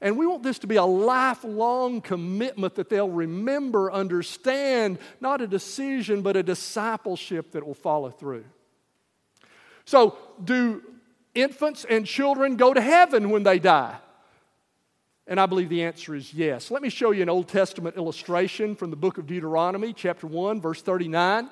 And 0.00 0.18
we 0.18 0.26
want 0.26 0.42
this 0.42 0.58
to 0.60 0.66
be 0.66 0.76
a 0.76 0.84
lifelong 0.84 2.00
commitment 2.00 2.74
that 2.74 2.88
they'll 2.88 3.08
remember, 3.08 3.90
understand, 3.92 4.98
not 5.20 5.40
a 5.40 5.46
decision, 5.46 6.22
but 6.22 6.36
a 6.36 6.42
discipleship 6.42 7.52
that 7.52 7.66
will 7.66 7.74
follow 7.74 8.10
through. 8.10 8.44
So, 9.84 10.16
do 10.42 10.82
infants 11.34 11.84
and 11.84 12.06
children 12.06 12.56
go 12.56 12.74
to 12.74 12.80
heaven 12.80 13.30
when 13.30 13.42
they 13.42 13.58
die? 13.58 13.96
And 15.26 15.40
I 15.40 15.46
believe 15.46 15.70
the 15.70 15.84
answer 15.84 16.14
is 16.14 16.34
yes. 16.34 16.70
Let 16.70 16.82
me 16.82 16.90
show 16.90 17.10
you 17.10 17.22
an 17.22 17.30
Old 17.30 17.48
Testament 17.48 17.96
illustration 17.96 18.76
from 18.76 18.90
the 18.90 18.96
book 18.96 19.16
of 19.16 19.26
Deuteronomy, 19.26 19.92
chapter 19.92 20.26
1, 20.26 20.60
verse 20.60 20.82
39. 20.82 21.48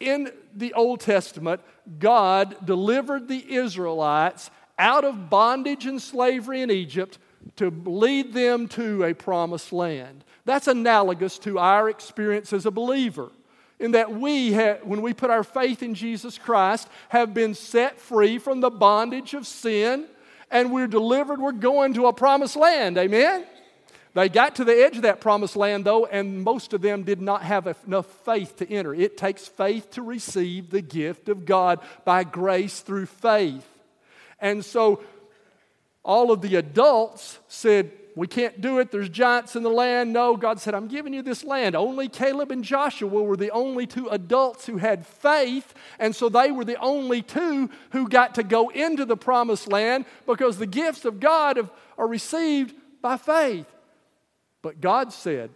In 0.00 0.30
the 0.54 0.72
Old 0.74 1.00
Testament, 1.00 1.60
God 1.98 2.56
delivered 2.64 3.26
the 3.26 3.54
Israelites 3.54 4.50
out 4.78 5.04
of 5.04 5.28
bondage 5.28 5.86
and 5.86 6.00
slavery 6.00 6.62
in 6.62 6.70
Egypt 6.70 7.18
to 7.56 7.70
lead 7.70 8.32
them 8.32 8.68
to 8.68 9.04
a 9.04 9.14
promised 9.14 9.72
land. 9.72 10.24
That's 10.44 10.68
analogous 10.68 11.38
to 11.40 11.58
our 11.58 11.88
experience 11.88 12.52
as 12.52 12.66
a 12.66 12.70
believer 12.70 13.30
in 13.78 13.92
that 13.92 14.12
we, 14.12 14.52
have, 14.52 14.82
when 14.84 15.02
we 15.02 15.12
put 15.12 15.30
our 15.30 15.44
faith 15.44 15.82
in 15.82 15.94
Jesus 15.94 16.38
Christ, 16.38 16.88
have 17.08 17.34
been 17.34 17.54
set 17.54 17.98
free 17.98 18.38
from 18.38 18.60
the 18.60 18.70
bondage 18.70 19.34
of 19.34 19.46
sin 19.46 20.06
and 20.50 20.72
we're 20.72 20.86
delivered. 20.86 21.40
We're 21.40 21.52
going 21.52 21.94
to 21.94 22.06
a 22.06 22.12
promised 22.12 22.56
land. 22.56 22.96
Amen? 22.96 23.44
They 24.14 24.28
got 24.28 24.56
to 24.56 24.64
the 24.64 24.72
edge 24.72 24.96
of 24.96 25.02
that 25.02 25.20
promised 25.20 25.56
land, 25.56 25.84
though, 25.84 26.06
and 26.06 26.42
most 26.42 26.72
of 26.72 26.80
them 26.80 27.02
did 27.02 27.20
not 27.20 27.42
have 27.42 27.66
enough 27.84 28.06
faith 28.24 28.56
to 28.58 28.70
enter. 28.70 28.94
It 28.94 29.16
takes 29.16 29.48
faith 29.48 29.90
to 29.92 30.02
receive 30.02 30.70
the 30.70 30.82
gift 30.82 31.28
of 31.28 31.44
God 31.44 31.80
by 32.04 32.22
grace 32.22 32.80
through 32.80 33.06
faith. 33.06 33.66
And 34.40 34.64
so 34.64 35.02
all 36.04 36.30
of 36.30 36.42
the 36.42 36.56
adults 36.56 37.38
said, 37.48 37.90
we 38.16 38.28
can't 38.28 38.60
do 38.60 38.78
it. 38.78 38.92
There's 38.92 39.08
giants 39.08 39.56
in 39.56 39.64
the 39.64 39.70
land. 39.70 40.12
No, 40.12 40.36
God 40.36 40.60
said, 40.60 40.74
I'm 40.74 40.86
giving 40.86 41.12
you 41.12 41.22
this 41.22 41.42
land. 41.42 41.74
Only 41.74 42.08
Caleb 42.08 42.52
and 42.52 42.62
Joshua 42.62 43.08
were 43.08 43.36
the 43.36 43.50
only 43.50 43.86
two 43.86 44.08
adults 44.08 44.66
who 44.66 44.76
had 44.76 45.04
faith, 45.04 45.74
and 45.98 46.14
so 46.14 46.28
they 46.28 46.52
were 46.52 46.64
the 46.64 46.78
only 46.78 47.22
two 47.22 47.70
who 47.90 48.08
got 48.08 48.36
to 48.36 48.44
go 48.44 48.68
into 48.68 49.04
the 49.04 49.16
promised 49.16 49.70
land 49.70 50.04
because 50.26 50.58
the 50.58 50.66
gifts 50.66 51.04
of 51.04 51.18
God 51.18 51.68
are 51.98 52.06
received 52.06 52.76
by 53.02 53.16
faith. 53.16 53.66
But 54.62 54.80
God 54.80 55.12
said, 55.12 55.50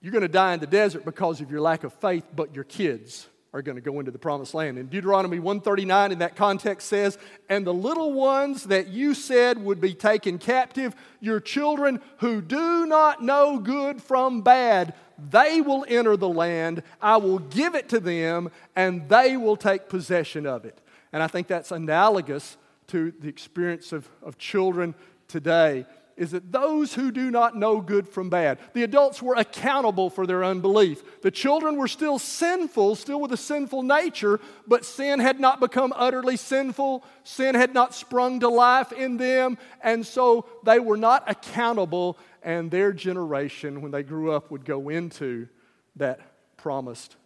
You're 0.00 0.12
going 0.12 0.22
to 0.22 0.28
die 0.28 0.54
in 0.54 0.60
the 0.60 0.66
desert 0.68 1.04
because 1.04 1.40
of 1.40 1.50
your 1.50 1.60
lack 1.60 1.82
of 1.82 1.92
faith, 1.94 2.24
but 2.34 2.54
your 2.54 2.64
kids 2.64 3.26
are 3.52 3.62
going 3.62 3.76
to 3.76 3.82
go 3.82 3.98
into 3.98 4.10
the 4.10 4.18
promised 4.18 4.54
land. 4.54 4.78
In 4.78 4.86
Deuteronomy 4.86 5.38
139, 5.38 6.12
in 6.12 6.18
that 6.20 6.36
context, 6.36 6.88
says, 6.88 7.18
And 7.48 7.66
the 7.66 7.74
little 7.74 8.12
ones 8.12 8.64
that 8.64 8.88
you 8.88 9.12
said 9.14 9.62
would 9.62 9.80
be 9.80 9.92
taken 9.92 10.38
captive, 10.38 10.94
your 11.20 11.38
children 11.38 12.00
who 12.18 12.40
do 12.40 12.86
not 12.86 13.22
know 13.22 13.58
good 13.58 14.02
from 14.02 14.40
bad, 14.40 14.94
they 15.30 15.60
will 15.60 15.84
enter 15.86 16.16
the 16.16 16.28
land. 16.28 16.82
I 17.00 17.18
will 17.18 17.38
give 17.38 17.74
it 17.74 17.90
to 17.90 18.00
them, 18.00 18.50
and 18.74 19.08
they 19.08 19.36
will 19.36 19.56
take 19.56 19.88
possession 19.88 20.46
of 20.46 20.64
it. 20.64 20.80
And 21.12 21.22
I 21.22 21.26
think 21.26 21.46
that's 21.46 21.70
analogous 21.70 22.56
to 22.88 23.12
the 23.20 23.28
experience 23.28 23.92
of, 23.92 24.08
of 24.22 24.38
children 24.38 24.94
today 25.28 25.86
is 26.16 26.32
that 26.32 26.52
those 26.52 26.94
who 26.94 27.10
do 27.10 27.30
not 27.30 27.56
know 27.56 27.80
good 27.80 28.08
from 28.08 28.30
bad, 28.30 28.58
the 28.74 28.82
adults 28.82 29.22
were 29.22 29.34
accountable 29.34 30.10
for 30.10 30.26
their 30.26 30.44
unbelief. 30.44 31.20
The 31.22 31.30
children 31.30 31.76
were 31.76 31.88
still 31.88 32.18
sinful, 32.18 32.96
still 32.96 33.20
with 33.20 33.32
a 33.32 33.36
sinful 33.36 33.82
nature, 33.82 34.40
but 34.66 34.84
sin 34.84 35.20
had 35.20 35.40
not 35.40 35.60
become 35.60 35.92
utterly 35.96 36.36
sinful. 36.36 37.04
Sin 37.24 37.54
had 37.54 37.74
not 37.74 37.94
sprung 37.94 38.40
to 38.40 38.48
life 38.48 38.92
in 38.92 39.16
them, 39.16 39.58
and 39.82 40.06
so 40.06 40.46
they 40.64 40.78
were 40.78 40.96
not 40.96 41.30
accountable, 41.30 42.18
and 42.42 42.70
their 42.70 42.92
generation, 42.92 43.80
when 43.80 43.90
they 43.90 44.02
grew 44.02 44.32
up, 44.32 44.50
would 44.50 44.64
go 44.64 44.88
into 44.88 45.48
that 45.96 46.20
promised 46.56 47.16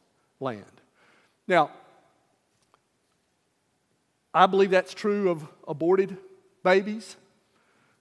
land. 0.40 0.64
Now, 1.48 1.70
I 4.32 4.46
believe 4.46 4.70
that's 4.70 4.92
true 4.92 5.30
of 5.30 5.46
aborted 5.66 6.16
babies. 6.62 7.16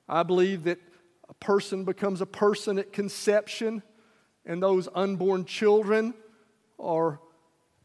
I 0.08 0.24
believe 0.24 0.64
that 0.66 0.80
a 1.28 1.34
person 1.36 1.86
becomes 1.86 2.22
a 2.22 2.26
person 2.26 2.78
at 2.78 2.94
conception, 2.94 3.82
and 4.46 4.62
those 4.62 4.88
unborn 4.94 5.46
children 5.46 6.14
are, 6.80 7.20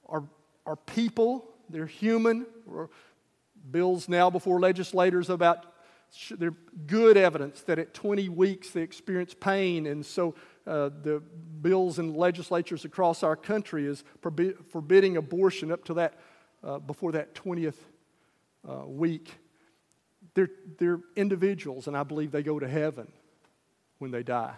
are, 0.06 0.24
are 0.66 0.76
people, 0.76 1.48
they're 1.68 1.86
human. 1.86 2.46
Bills 3.70 4.08
now 4.08 4.30
before 4.30 4.60
legislators 4.60 5.30
about 5.30 5.66
they're 6.30 6.54
good 6.86 7.16
evidence 7.16 7.62
that 7.62 7.78
at 7.78 7.94
20 7.94 8.28
weeks 8.30 8.70
they 8.70 8.82
experience 8.82 9.34
pain, 9.38 9.86
and 9.86 10.04
so 10.04 10.34
uh, 10.66 10.90
the 11.02 11.22
bills 11.62 11.98
and 11.98 12.16
legislatures 12.16 12.84
across 12.84 13.22
our 13.22 13.36
country 13.36 13.86
is 13.86 14.02
forbidding 14.20 15.16
abortion 15.16 15.70
up 15.70 15.84
to 15.84 15.94
that 15.94 16.18
uh, 16.64 16.78
before 16.78 17.12
that 17.12 17.34
20th 17.34 17.74
uh, 18.68 18.86
week. 18.86 19.30
They're, 20.34 20.50
they're 20.78 21.00
individuals, 21.16 21.86
and 21.86 21.96
I 21.96 22.02
believe 22.02 22.30
they 22.30 22.42
go 22.42 22.58
to 22.58 22.68
heaven 22.68 23.10
when 23.98 24.10
they 24.10 24.22
die. 24.22 24.54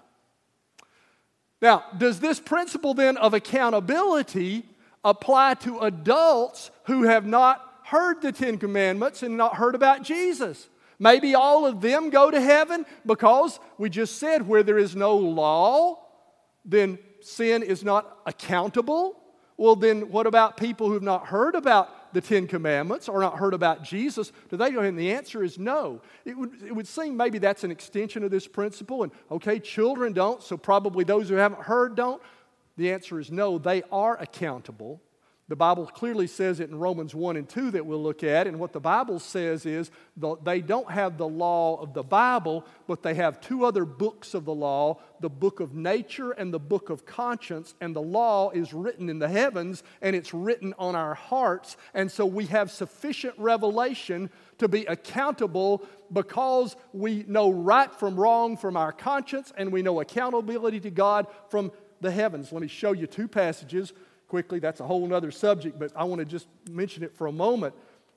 Now, 1.60 1.84
does 1.96 2.20
this 2.20 2.40
principle 2.40 2.94
then 2.94 3.16
of 3.16 3.34
accountability 3.34 4.64
apply 5.04 5.54
to 5.54 5.78
adults 5.80 6.70
who 6.84 7.04
have 7.04 7.24
not 7.24 7.64
heard 7.84 8.20
the 8.20 8.32
Ten 8.32 8.58
Commandments 8.58 9.22
and 9.22 9.36
not 9.36 9.56
heard 9.56 9.74
about 9.74 10.02
Jesus? 10.02 10.68
Maybe 10.98 11.34
all 11.34 11.66
of 11.66 11.80
them 11.80 12.10
go 12.10 12.30
to 12.30 12.40
heaven 12.40 12.84
because 13.06 13.58
we 13.78 13.90
just 13.90 14.18
said 14.18 14.46
where 14.46 14.62
there 14.62 14.78
is 14.78 14.94
no 14.94 15.16
law, 15.16 15.98
then 16.64 16.98
sin 17.20 17.62
is 17.62 17.82
not 17.82 18.18
accountable. 18.26 19.18
Well, 19.56 19.76
then 19.76 20.10
what 20.10 20.26
about 20.26 20.56
people 20.56 20.88
who 20.88 20.94
have 20.94 21.02
not 21.02 21.26
heard 21.26 21.54
about 21.54 21.88
the 22.12 22.20
Ten 22.20 22.46
Commandments 22.46 23.08
or 23.08 23.20
not 23.20 23.38
heard 23.38 23.54
about 23.54 23.82
Jesus, 23.82 24.32
do 24.50 24.56
they 24.56 24.70
go 24.70 24.80
ahead? 24.80 24.96
The 24.96 25.12
answer 25.12 25.42
is 25.42 25.58
no. 25.58 26.00
It 26.24 26.36
would, 26.36 26.62
it 26.62 26.72
would 26.72 26.86
seem 26.86 27.16
maybe 27.16 27.38
that's 27.38 27.64
an 27.64 27.70
extension 27.70 28.22
of 28.24 28.30
this 28.30 28.46
principle, 28.46 29.02
and 29.02 29.12
okay, 29.30 29.58
children 29.58 30.12
don't, 30.12 30.42
so 30.42 30.56
probably 30.56 31.04
those 31.04 31.28
who 31.28 31.34
haven't 31.36 31.62
heard 31.62 31.94
don't. 31.94 32.22
The 32.76 32.92
answer 32.92 33.20
is 33.20 33.30
no, 33.30 33.58
they 33.58 33.82
are 33.90 34.16
accountable 34.20 35.00
the 35.52 35.56
Bible 35.56 35.84
clearly 35.84 36.26
says 36.28 36.60
it 36.60 36.70
in 36.70 36.78
Romans 36.78 37.14
1 37.14 37.36
and 37.36 37.46
2 37.46 37.72
that 37.72 37.84
we'll 37.84 38.02
look 38.02 38.24
at. 38.24 38.46
And 38.46 38.58
what 38.58 38.72
the 38.72 38.80
Bible 38.80 39.18
says 39.18 39.66
is 39.66 39.90
they 40.42 40.62
don't 40.62 40.90
have 40.90 41.18
the 41.18 41.28
law 41.28 41.78
of 41.78 41.92
the 41.92 42.02
Bible, 42.02 42.64
but 42.86 43.02
they 43.02 43.12
have 43.16 43.38
two 43.38 43.66
other 43.66 43.84
books 43.84 44.32
of 44.32 44.46
the 44.46 44.54
law 44.54 44.98
the 45.20 45.28
book 45.28 45.60
of 45.60 45.74
nature 45.74 46.30
and 46.30 46.54
the 46.54 46.58
book 46.58 46.88
of 46.88 47.04
conscience. 47.04 47.74
And 47.82 47.94
the 47.94 48.00
law 48.00 48.48
is 48.48 48.72
written 48.72 49.10
in 49.10 49.18
the 49.18 49.28
heavens 49.28 49.82
and 50.00 50.16
it's 50.16 50.32
written 50.32 50.72
on 50.78 50.96
our 50.96 51.12
hearts. 51.12 51.76
And 51.92 52.10
so 52.10 52.24
we 52.24 52.46
have 52.46 52.70
sufficient 52.70 53.34
revelation 53.36 54.30
to 54.56 54.68
be 54.68 54.86
accountable 54.86 55.86
because 56.10 56.76
we 56.94 57.26
know 57.28 57.50
right 57.50 57.94
from 57.94 58.18
wrong 58.18 58.56
from 58.56 58.78
our 58.78 58.90
conscience 58.90 59.52
and 59.54 59.70
we 59.70 59.82
know 59.82 60.00
accountability 60.00 60.80
to 60.80 60.90
God 60.90 61.26
from 61.50 61.72
the 62.00 62.10
heavens. 62.10 62.52
Let 62.52 62.62
me 62.62 62.68
show 62.68 62.92
you 62.92 63.06
two 63.06 63.28
passages 63.28 63.92
quickly. 64.32 64.60
That's 64.60 64.80
a 64.80 64.86
whole 64.86 65.12
other 65.12 65.30
subject, 65.30 65.78
but 65.78 65.92
I 65.94 66.04
want 66.04 66.20
to 66.20 66.24
just 66.24 66.46
mention 66.70 67.02
it 67.02 67.14
for 67.14 67.26
a 67.26 67.32
moment 67.32 67.74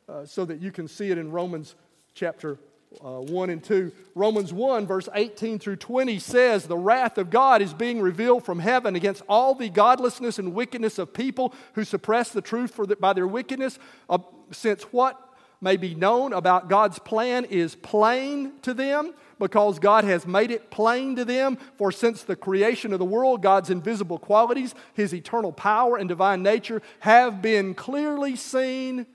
uh, 0.08 0.26
so 0.26 0.46
that 0.46 0.62
you 0.62 0.72
can 0.72 0.88
see 0.88 1.12
it 1.12 1.18
in 1.18 1.30
Romans 1.30 1.76
chapter 2.14 2.58
uh, 3.04 3.20
1 3.20 3.50
and 3.50 3.62
2. 3.62 3.92
Romans 4.16 4.54
1, 4.54 4.88
verse 4.88 5.10
18 5.14 5.60
through 5.60 5.76
20 5.76 6.18
says, 6.20 6.68
The 6.68 6.78
wrath 6.78 7.18
of 7.18 7.30
God 7.30 7.62
is 7.62 7.74
being 7.74 8.00
revealed 8.00 8.46
from 8.46 8.60
heaven 8.60 8.96
against 8.96 9.24
all 9.28 9.56
the 9.56 9.68
godlessness 9.68 10.40
and 10.40 10.54
wickedness 10.54 11.00
of 11.00 11.14
people 11.14 11.54
who 11.74 11.84
suppress 11.84 12.30
the 12.30 12.40
truth 12.42 12.74
for 12.74 12.86
the, 12.86 12.96
by 12.96 13.12
their 13.12 13.28
wickedness, 13.28 13.78
uh, 14.10 14.20
since 14.52 14.84
what 14.94 15.20
may 15.60 15.76
be 15.76 15.96
known 15.96 16.32
about 16.32 16.70
God's 16.70 16.98
plan 16.98 17.44
is 17.44 17.76
plain 17.76 18.54
to 18.62 18.74
them, 18.74 19.14
because 19.40 19.80
God 19.80 20.04
has 20.04 20.26
made 20.26 20.52
it 20.52 20.72
plain 20.72 21.16
to 21.16 21.26
them. 21.26 21.58
For 21.78 21.92
since 21.92 22.24
the 22.24 22.36
creation 22.36 22.94
of 22.94 23.00
the 23.00 23.06
world, 23.06 23.42
God's 23.42 23.70
invisible 23.70 24.20
qualities, 24.20 24.76
his 24.94 25.14
eternal 25.14 25.52
power 25.52 25.98
and 25.98 26.08
divine 26.08 26.44
nature 26.44 26.82
have 27.00 27.42
been 27.42 27.74
clearly 27.74 28.36
seen, 28.36 29.06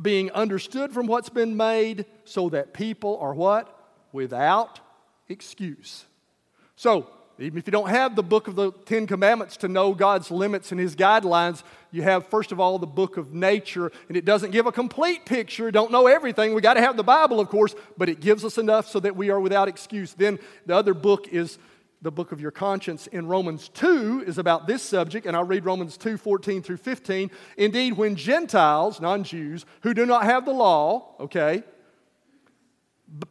being 0.00 0.30
understood 0.32 0.92
from 0.92 1.06
what's 1.06 1.28
been 1.28 1.56
made, 1.56 2.06
so 2.24 2.48
that 2.48 2.74
people 2.74 3.18
are 3.20 3.34
what? 3.34 3.70
Without 4.12 4.80
excuse. 5.28 6.04
So, 6.76 7.08
even 7.38 7.58
if 7.58 7.66
you 7.66 7.72
don't 7.72 7.88
have 7.88 8.14
the 8.14 8.22
book 8.22 8.46
of 8.46 8.54
the 8.54 8.70
Ten 8.84 9.06
Commandments 9.06 9.56
to 9.58 9.68
know 9.68 9.92
God's 9.92 10.30
limits 10.30 10.70
and 10.70 10.80
His 10.80 10.94
guidelines, 10.94 11.62
you 11.90 12.02
have, 12.02 12.26
first 12.28 12.52
of 12.52 12.60
all, 12.60 12.78
the 12.78 12.86
book 12.86 13.16
of 13.16 13.34
nature, 13.34 13.90
and 14.08 14.16
it 14.16 14.24
doesn't 14.24 14.52
give 14.52 14.66
a 14.66 14.72
complete 14.72 15.26
picture. 15.26 15.70
Don't 15.70 15.90
know 15.90 16.06
everything. 16.06 16.54
We 16.54 16.60
got 16.60 16.74
to 16.74 16.80
have 16.80 16.96
the 16.96 17.02
Bible, 17.02 17.40
of 17.40 17.48
course, 17.48 17.74
but 17.96 18.08
it 18.08 18.20
gives 18.20 18.44
us 18.44 18.56
enough 18.56 18.88
so 18.88 19.00
that 19.00 19.16
we 19.16 19.30
are 19.30 19.40
without 19.40 19.66
excuse. 19.66 20.14
Then 20.14 20.38
the 20.66 20.76
other 20.76 20.94
book 20.94 21.28
is 21.28 21.58
the 22.02 22.12
book 22.12 22.32
of 22.32 22.40
your 22.40 22.50
conscience 22.50 23.06
in 23.06 23.26
Romans 23.26 23.70
2 23.70 24.24
is 24.26 24.36
about 24.36 24.66
this 24.66 24.82
subject, 24.82 25.26
and 25.26 25.34
I'll 25.34 25.42
read 25.42 25.64
Romans 25.64 25.96
2 25.96 26.18
14 26.18 26.62
through 26.62 26.76
15. 26.76 27.30
Indeed, 27.56 27.96
when 27.96 28.14
Gentiles, 28.14 29.00
non 29.00 29.24
Jews, 29.24 29.64
who 29.80 29.94
do 29.94 30.04
not 30.04 30.24
have 30.24 30.44
the 30.44 30.52
law, 30.52 31.16
okay, 31.18 31.64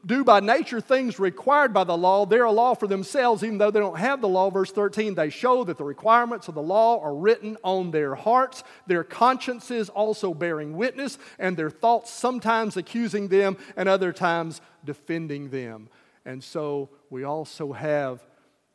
do 0.06 0.24
by 0.24 0.40
nature 0.40 0.80
things 0.80 1.20
required 1.20 1.74
by 1.74 1.84
the 1.84 1.98
law. 1.98 2.26
They're 2.26 2.46
a 2.46 2.52
law 2.52 2.74
for 2.74 2.88
themselves, 2.88 3.44
even 3.44 3.58
though 3.58 3.72
they 3.72 3.80
don't 3.80 3.98
have 3.98 4.22
the 4.22 4.30
law. 4.30 4.50
Verse 4.50 4.72
13, 4.72 5.16
they 5.16 5.30
show 5.30 5.64
that 5.66 5.78
the 5.78 5.84
requirements 5.84 6.48
of 6.48 6.56
the 6.56 6.62
law 6.62 7.02
are 7.02 7.16
written 7.16 7.58
on 7.64 7.92
their 7.92 8.16
hearts, 8.16 8.64
their 8.88 9.04
consciences 9.04 9.90
also 9.90 10.34
bearing 10.34 10.78
witness, 10.78 11.18
and 11.38 11.58
their 11.58 11.70
thoughts 11.70 12.12
sometimes 12.12 12.78
accusing 12.78 13.28
them 13.28 13.58
and 13.76 13.90
other 13.90 14.14
times 14.14 14.62
defending 14.86 15.50
them. 15.50 15.90
And 16.26 16.42
so 16.44 16.90
we 17.10 17.24
also 17.24 17.74
have 17.74 18.24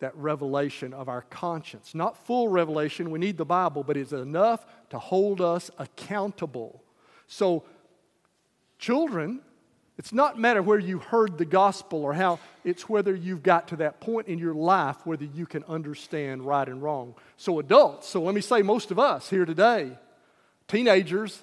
that 0.00 0.14
revelation 0.16 0.92
of 0.92 1.08
our 1.08 1.22
conscience. 1.22 1.94
Not 1.94 2.16
full 2.26 2.48
revelation, 2.48 3.10
we 3.10 3.18
need 3.18 3.36
the 3.36 3.44
Bible, 3.44 3.82
but 3.82 3.96
it's 3.96 4.12
enough 4.12 4.66
to 4.90 4.98
hold 4.98 5.40
us 5.40 5.70
accountable. 5.78 6.82
So, 7.26 7.64
children, 8.78 9.40
it's 9.98 10.12
not 10.12 10.38
matter 10.38 10.62
where 10.62 10.78
you 10.78 11.00
heard 11.00 11.38
the 11.38 11.44
gospel 11.44 12.04
or 12.04 12.14
how, 12.14 12.38
it's 12.64 12.88
whether 12.88 13.12
you've 13.12 13.42
got 13.42 13.68
to 13.68 13.76
that 13.76 14.00
point 14.00 14.28
in 14.28 14.38
your 14.38 14.54
life 14.54 15.04
whether 15.04 15.24
you 15.24 15.44
can 15.44 15.64
understand 15.64 16.46
right 16.46 16.68
and 16.68 16.80
wrong. 16.80 17.16
So, 17.36 17.58
adults, 17.58 18.08
so 18.08 18.22
let 18.22 18.32
me 18.32 18.40
say 18.40 18.62
most 18.62 18.92
of 18.92 19.00
us 19.00 19.28
here 19.28 19.44
today, 19.44 19.98
teenagers, 20.68 21.42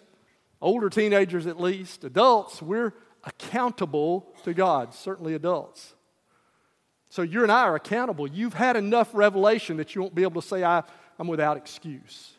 older 0.62 0.90
teenagers 0.90 1.48
at 1.48 1.60
least, 1.60 2.06
adults, 2.06 2.62
we're 2.62 2.94
accountable 3.26 4.26
to 4.46 4.54
God, 4.54 4.94
certainly 4.94 5.34
adults. 5.34 5.94
So, 7.10 7.24
you 7.24 7.44
and 7.44 7.52
I 7.52 7.64
are 7.64 7.76
accountable. 7.76 8.26
You've 8.26 8.54
had 8.54 8.78
enough 8.78 9.10
revelation 9.14 9.78
that 9.78 9.96
you 9.96 10.02
won't 10.02 10.16
be 10.16 10.24
able 10.24 10.42
to 10.42 10.48
say, 10.48 10.64
I, 10.64 10.84
I'm 11.20 11.28
without 11.28 11.58
excuse. 11.58 12.32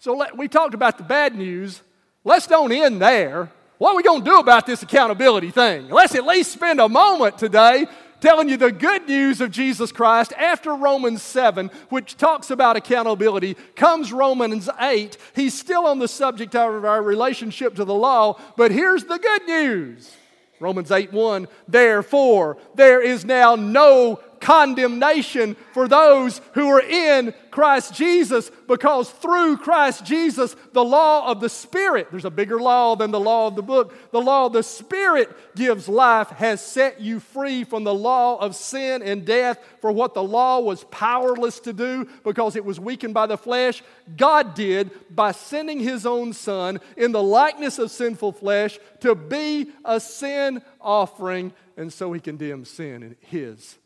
So, 0.00 0.16
let, 0.16 0.36
we 0.36 0.48
talked 0.48 0.74
about 0.74 0.98
the 0.98 1.04
bad 1.04 1.36
news. 1.36 1.80
Let's 2.24 2.48
don't 2.48 2.72
end 2.72 3.00
there. 3.00 3.52
What 3.78 3.92
are 3.92 3.96
we 3.96 4.02
going 4.02 4.24
to 4.24 4.30
do 4.30 4.40
about 4.40 4.66
this 4.66 4.82
accountability 4.82 5.52
thing? 5.52 5.88
Let's 5.88 6.16
at 6.16 6.26
least 6.26 6.50
spend 6.50 6.80
a 6.80 6.88
moment 6.88 7.38
today 7.38 7.86
telling 8.20 8.48
you 8.48 8.56
the 8.56 8.72
good 8.72 9.06
news 9.06 9.40
of 9.40 9.52
Jesus 9.52 9.92
Christ. 9.92 10.32
After 10.32 10.74
Romans 10.74 11.22
7, 11.22 11.70
which 11.88 12.16
talks 12.16 12.50
about 12.50 12.76
accountability, 12.76 13.54
comes 13.76 14.12
Romans 14.12 14.68
8. 14.80 15.16
He's 15.36 15.56
still 15.56 15.86
on 15.86 16.00
the 16.00 16.08
subject 16.08 16.56
of 16.56 16.84
our 16.84 17.00
relationship 17.00 17.76
to 17.76 17.84
the 17.84 17.94
law, 17.94 18.40
but 18.56 18.72
here's 18.72 19.04
the 19.04 19.18
good 19.18 19.46
news. 19.46 20.12
Romans 20.58 20.90
8 20.90 21.12
1, 21.12 21.46
therefore, 21.68 22.58
there 22.74 23.00
is 23.00 23.24
now 23.24 23.54
no 23.54 24.20
condemnation 24.40 25.56
for 25.72 25.88
those 25.88 26.40
who 26.54 26.68
are 26.68 26.80
in 26.80 27.34
Christ 27.50 27.94
Jesus 27.94 28.50
because 28.68 29.10
through 29.10 29.56
Christ 29.56 30.04
Jesus, 30.04 30.54
the 30.72 30.84
law 30.84 31.30
of 31.30 31.40
the 31.40 31.48
Spirit, 31.48 32.08
there's 32.10 32.24
a 32.24 32.30
bigger 32.30 32.60
law 32.60 32.94
than 32.94 33.10
the 33.10 33.18
law 33.18 33.48
of 33.48 33.56
the 33.56 33.62
book, 33.62 34.12
the 34.12 34.20
law 34.20 34.46
of 34.46 34.52
the 34.52 34.62
Spirit 34.62 35.28
gives 35.56 35.88
life, 35.88 36.28
has 36.28 36.64
set 36.64 37.00
you 37.00 37.18
free 37.18 37.64
from 37.64 37.84
the 37.84 37.94
law 37.94 38.36
of 38.36 38.54
sin 38.54 39.02
and 39.02 39.24
death 39.24 39.58
for 39.80 39.90
what 39.90 40.14
the 40.14 40.22
law 40.22 40.60
was 40.60 40.84
powerless 40.84 41.58
to 41.60 41.72
do 41.72 42.08
because 42.24 42.54
it 42.54 42.64
was 42.64 42.78
weakened 42.78 43.14
by 43.14 43.26
the 43.26 43.38
flesh. 43.38 43.82
God 44.16 44.54
did 44.54 44.90
by 45.14 45.32
sending 45.32 45.80
His 45.80 46.06
own 46.06 46.32
Son 46.32 46.78
in 46.96 47.12
the 47.12 47.22
likeness 47.22 47.78
of 47.78 47.90
sinful 47.90 48.32
flesh 48.32 48.78
to 49.00 49.14
be 49.14 49.70
a 49.84 49.98
sin 49.98 50.62
offering, 50.80 51.52
and 51.76 51.92
so 51.92 52.12
He 52.12 52.20
condemns 52.20 52.70
sin 52.70 53.02
in 53.02 53.16
His 53.20 53.78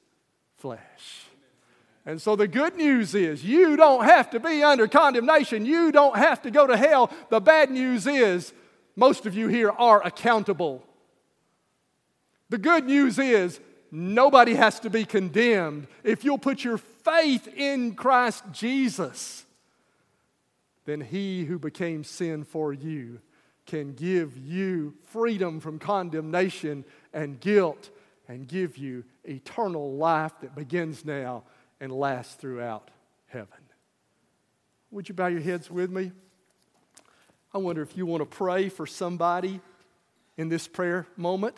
flesh. 0.63 1.27
And 2.07 2.23
so 2.23 2.37
the 2.37 2.47
good 2.47 2.77
news 2.77 3.17
is 3.17 3.45
you 3.45 3.77
don't 3.77 4.05
have 4.05 4.31
to 4.31 4.39
be 4.41 4.63
under 4.63 4.87
condemnation. 4.87 5.67
You 5.67 5.91
don't 5.91 6.17
have 6.17 6.41
to 6.43 6.53
go 6.53 6.69
to 6.69 6.77
hell. 6.77 7.11
The 7.31 7.41
bad 7.41 7.69
news 7.71 8.07
is 8.07 8.53
most 8.95 9.27
of 9.27 9.35
you 9.35 9.49
here 9.49 9.71
are 9.71 10.05
accountable. 10.07 10.85
The 12.49 12.59
good 12.59 12.85
news 12.85 13.19
is 13.19 13.59
nobody 13.91 14.55
has 14.55 14.79
to 14.81 14.91
be 14.91 15.05
condemned. 15.05 15.89
If 16.05 16.23
you'll 16.23 16.39
put 16.39 16.63
your 16.63 16.79
faith 16.79 17.49
in 17.49 17.97
Christ 17.97 18.45
Jesus, 18.53 19.45
then 20.85 21.01
he 21.01 21.45
who 21.45 21.59
became 21.59 22.05
sin 22.05 22.45
for 22.45 22.73
you 22.73 23.21
can 23.67 23.95
give 23.95 24.37
you 24.37 24.95
freedom 25.07 25.59
from 25.59 25.81
condemnation 25.81 26.85
and 27.13 27.41
guilt 27.41 27.91
and 28.29 28.47
give 28.47 28.77
you 28.77 29.05
eternal 29.25 29.97
life 29.97 30.33
that 30.41 30.55
begins 30.55 31.05
now 31.05 31.45
and 31.81 31.93
lasts 31.93 32.35
throughout 32.35 32.91
heaven. 33.27 33.49
Would 34.91 35.09
you 35.09 35.15
bow 35.15 35.27
your 35.27 35.41
heads 35.41 35.71
with 35.71 35.91
me? 35.91 36.13
I 37.55 37.59
wonder 37.59 37.83
if 37.83 37.97
you 37.97 38.07
want 38.07 38.21
to 38.21 38.27
pray 38.27 38.69
for 38.69 38.87
somebody 38.87 39.61
in 40.37 40.49
this 40.49 40.69
prayer 40.69 41.07
moment. 41.17 41.57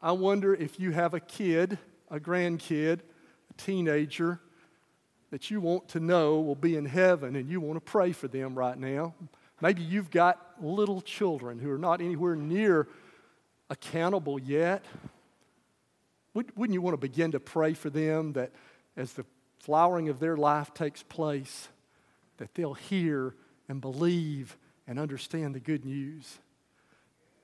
I 0.00 0.12
wonder 0.12 0.54
if 0.54 0.78
you 0.78 0.92
have 0.92 1.14
a 1.14 1.20
kid, 1.20 1.78
a 2.10 2.20
grandkid, 2.20 3.00
a 3.50 3.54
teenager 3.56 4.40
that 5.30 5.50
you 5.50 5.60
want 5.60 5.88
to 5.88 6.00
know 6.00 6.40
will 6.40 6.54
be 6.54 6.76
in 6.76 6.86
heaven 6.86 7.36
and 7.36 7.48
you 7.48 7.60
want 7.60 7.76
to 7.76 7.80
pray 7.80 8.12
for 8.12 8.28
them 8.28 8.54
right 8.54 8.78
now. 8.78 9.14
Maybe 9.60 9.82
you've 9.82 10.10
got 10.10 10.40
little 10.60 11.00
children 11.00 11.58
who 11.58 11.70
are 11.70 11.78
not 11.78 12.00
anywhere 12.00 12.36
near 12.36 12.88
accountable 13.70 14.38
yet. 14.38 14.84
Wouldn't 16.34 16.72
you 16.72 16.82
want 16.82 16.94
to 16.94 16.98
begin 16.98 17.32
to 17.32 17.40
pray 17.40 17.74
for 17.74 17.90
them 17.90 18.34
that 18.34 18.52
as 18.96 19.12
the 19.14 19.24
flowering 19.60 20.08
of 20.08 20.20
their 20.20 20.36
life 20.36 20.72
takes 20.74 21.02
place, 21.02 21.68
that 22.36 22.54
they'll 22.54 22.74
hear 22.74 23.34
and 23.68 23.80
believe 23.80 24.56
and 24.86 24.98
understand 24.98 25.54
the 25.54 25.60
good 25.60 25.84
news? 25.84 26.38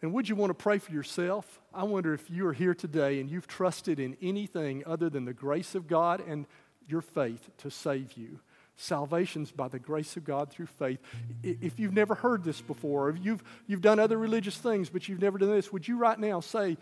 And 0.03 0.12
would 0.12 0.29
you 0.29 0.37
want 0.37 0.51
to 0.51 0.55
pray 0.55 0.79
for 0.79 0.92
yourself? 0.92 1.61
I 1.73 1.85
wonder 1.85 2.12
if 2.12 2.31
you 2.31 2.47
are 2.47 2.53
here 2.53 2.75
today 2.75 3.20
and 3.20 3.31
you've 3.31 3.47
trusted 3.47 3.99
in 3.99 4.16
anything 4.20 4.83
other 4.87 5.09
than 5.09 5.25
the 5.25 5.33
grace 5.33 5.75
of 5.75 5.88
God 5.88 6.23
and 6.29 6.47
your 6.87 7.01
faith 7.01 7.49
to 7.59 7.70
save 7.70 8.12
you. 8.12 8.38
Salvation's 8.77 9.51
by 9.51 9.68
the 9.68 9.79
grace 9.79 10.16
of 10.16 10.25
God 10.25 10.51
through 10.51 10.66
faith. 10.66 10.99
If 11.42 11.79
you've 11.79 11.94
never 11.94 12.14
heard 12.14 12.44
this 12.44 12.61
before, 12.61 13.09
if 13.09 13.16
you've, 13.25 13.42
you've 13.66 13.81
done 13.81 13.99
other 13.99 14.18
religious 14.18 14.59
things, 14.59 14.90
but 14.90 15.09
you've 15.09 15.23
never 15.23 15.38
done 15.38 15.53
this, 15.53 15.73
would 15.73 15.87
you 15.87 15.97
right 15.97 16.18
now 16.18 16.40
say, 16.40 16.77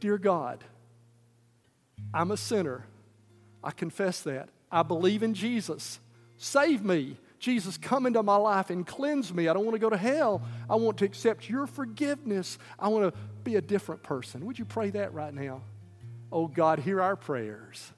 Dear 0.00 0.18
God, 0.18 0.62
I'm 2.14 2.30
a 2.30 2.36
sinner. 2.36 2.86
I 3.62 3.72
confess 3.72 4.22
that. 4.22 4.48
I 4.70 4.82
believe 4.82 5.22
in 5.22 5.34
Jesus. 5.34 6.00
Save 6.36 6.84
me. 6.84 7.16
Jesus, 7.38 7.76
come 7.76 8.06
into 8.06 8.22
my 8.22 8.36
life 8.36 8.70
and 8.70 8.86
cleanse 8.86 9.34
me. 9.34 9.48
I 9.48 9.52
don't 9.52 9.64
want 9.64 9.74
to 9.74 9.80
go 9.80 9.90
to 9.90 9.96
hell. 9.96 10.40
I 10.70 10.76
want 10.76 10.96
to 10.98 11.04
accept 11.04 11.50
your 11.50 11.66
forgiveness. 11.66 12.58
I 12.78 12.88
want 12.88 13.12
to 13.12 13.20
be 13.42 13.56
a 13.56 13.60
different 13.60 14.02
person. 14.02 14.46
Would 14.46 14.58
you 14.58 14.64
pray 14.64 14.90
that 14.90 15.12
right 15.12 15.34
now? 15.34 15.60
Oh 16.32 16.46
God, 16.46 16.78
hear 16.78 17.02
our 17.02 17.16
prayers. 17.16 17.92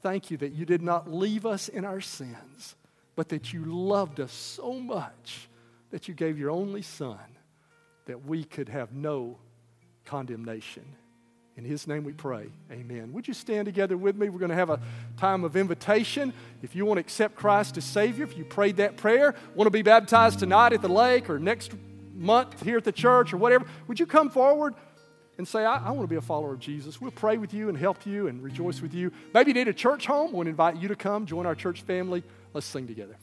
Thank 0.00 0.30
you 0.30 0.36
that 0.38 0.52
you 0.52 0.64
did 0.64 0.80
not 0.80 1.12
leave 1.12 1.44
us 1.44 1.68
in 1.68 1.84
our 1.84 2.00
sins, 2.00 2.76
but 3.14 3.28
that 3.28 3.52
you 3.52 3.64
loved 3.64 4.20
us 4.20 4.32
so 4.32 4.74
much 4.74 5.48
that 5.90 6.08
you 6.08 6.14
gave 6.14 6.38
your 6.38 6.50
only 6.50 6.82
Son 6.82 7.18
that 8.06 8.24
we 8.24 8.44
could 8.44 8.68
have 8.68 8.92
no 8.92 9.38
condemnation. 10.04 10.84
In 11.58 11.64
his 11.64 11.88
name 11.88 12.04
we 12.04 12.12
pray. 12.12 12.46
Amen. 12.70 13.12
Would 13.12 13.26
you 13.26 13.34
stand 13.34 13.66
together 13.66 13.96
with 13.96 14.14
me? 14.14 14.28
We're 14.28 14.38
going 14.38 14.50
to 14.50 14.54
have 14.54 14.70
a 14.70 14.78
time 15.16 15.42
of 15.42 15.56
invitation. 15.56 16.32
If 16.62 16.76
you 16.76 16.86
want 16.86 16.98
to 16.98 17.00
accept 17.00 17.34
Christ 17.34 17.76
as 17.76 17.84
Savior, 17.84 18.24
if 18.24 18.38
you 18.38 18.44
prayed 18.44 18.76
that 18.76 18.96
prayer, 18.96 19.34
want 19.56 19.66
to 19.66 19.72
be 19.72 19.82
baptized 19.82 20.38
tonight 20.38 20.72
at 20.72 20.82
the 20.82 20.88
lake 20.88 21.28
or 21.28 21.40
next 21.40 21.72
month 22.14 22.62
here 22.62 22.76
at 22.76 22.84
the 22.84 22.92
church 22.92 23.32
or 23.32 23.38
whatever, 23.38 23.66
would 23.88 23.98
you 23.98 24.06
come 24.06 24.30
forward 24.30 24.74
and 25.36 25.48
say, 25.48 25.64
I, 25.64 25.78
I 25.78 25.90
want 25.90 26.02
to 26.02 26.06
be 26.06 26.14
a 26.14 26.20
follower 26.20 26.52
of 26.52 26.60
Jesus? 26.60 27.00
We'll 27.00 27.10
pray 27.10 27.38
with 27.38 27.52
you 27.52 27.68
and 27.68 27.76
help 27.76 28.06
you 28.06 28.28
and 28.28 28.40
rejoice 28.40 28.80
with 28.80 28.94
you. 28.94 29.10
Maybe 29.34 29.50
you 29.50 29.54
need 29.54 29.66
a 29.66 29.74
church 29.74 30.06
home. 30.06 30.30
We'll 30.30 30.46
invite 30.46 30.76
you 30.76 30.86
to 30.86 30.96
come, 30.96 31.26
join 31.26 31.44
our 31.44 31.56
church 31.56 31.82
family. 31.82 32.22
Let's 32.54 32.68
sing 32.68 32.86
together. 32.86 33.16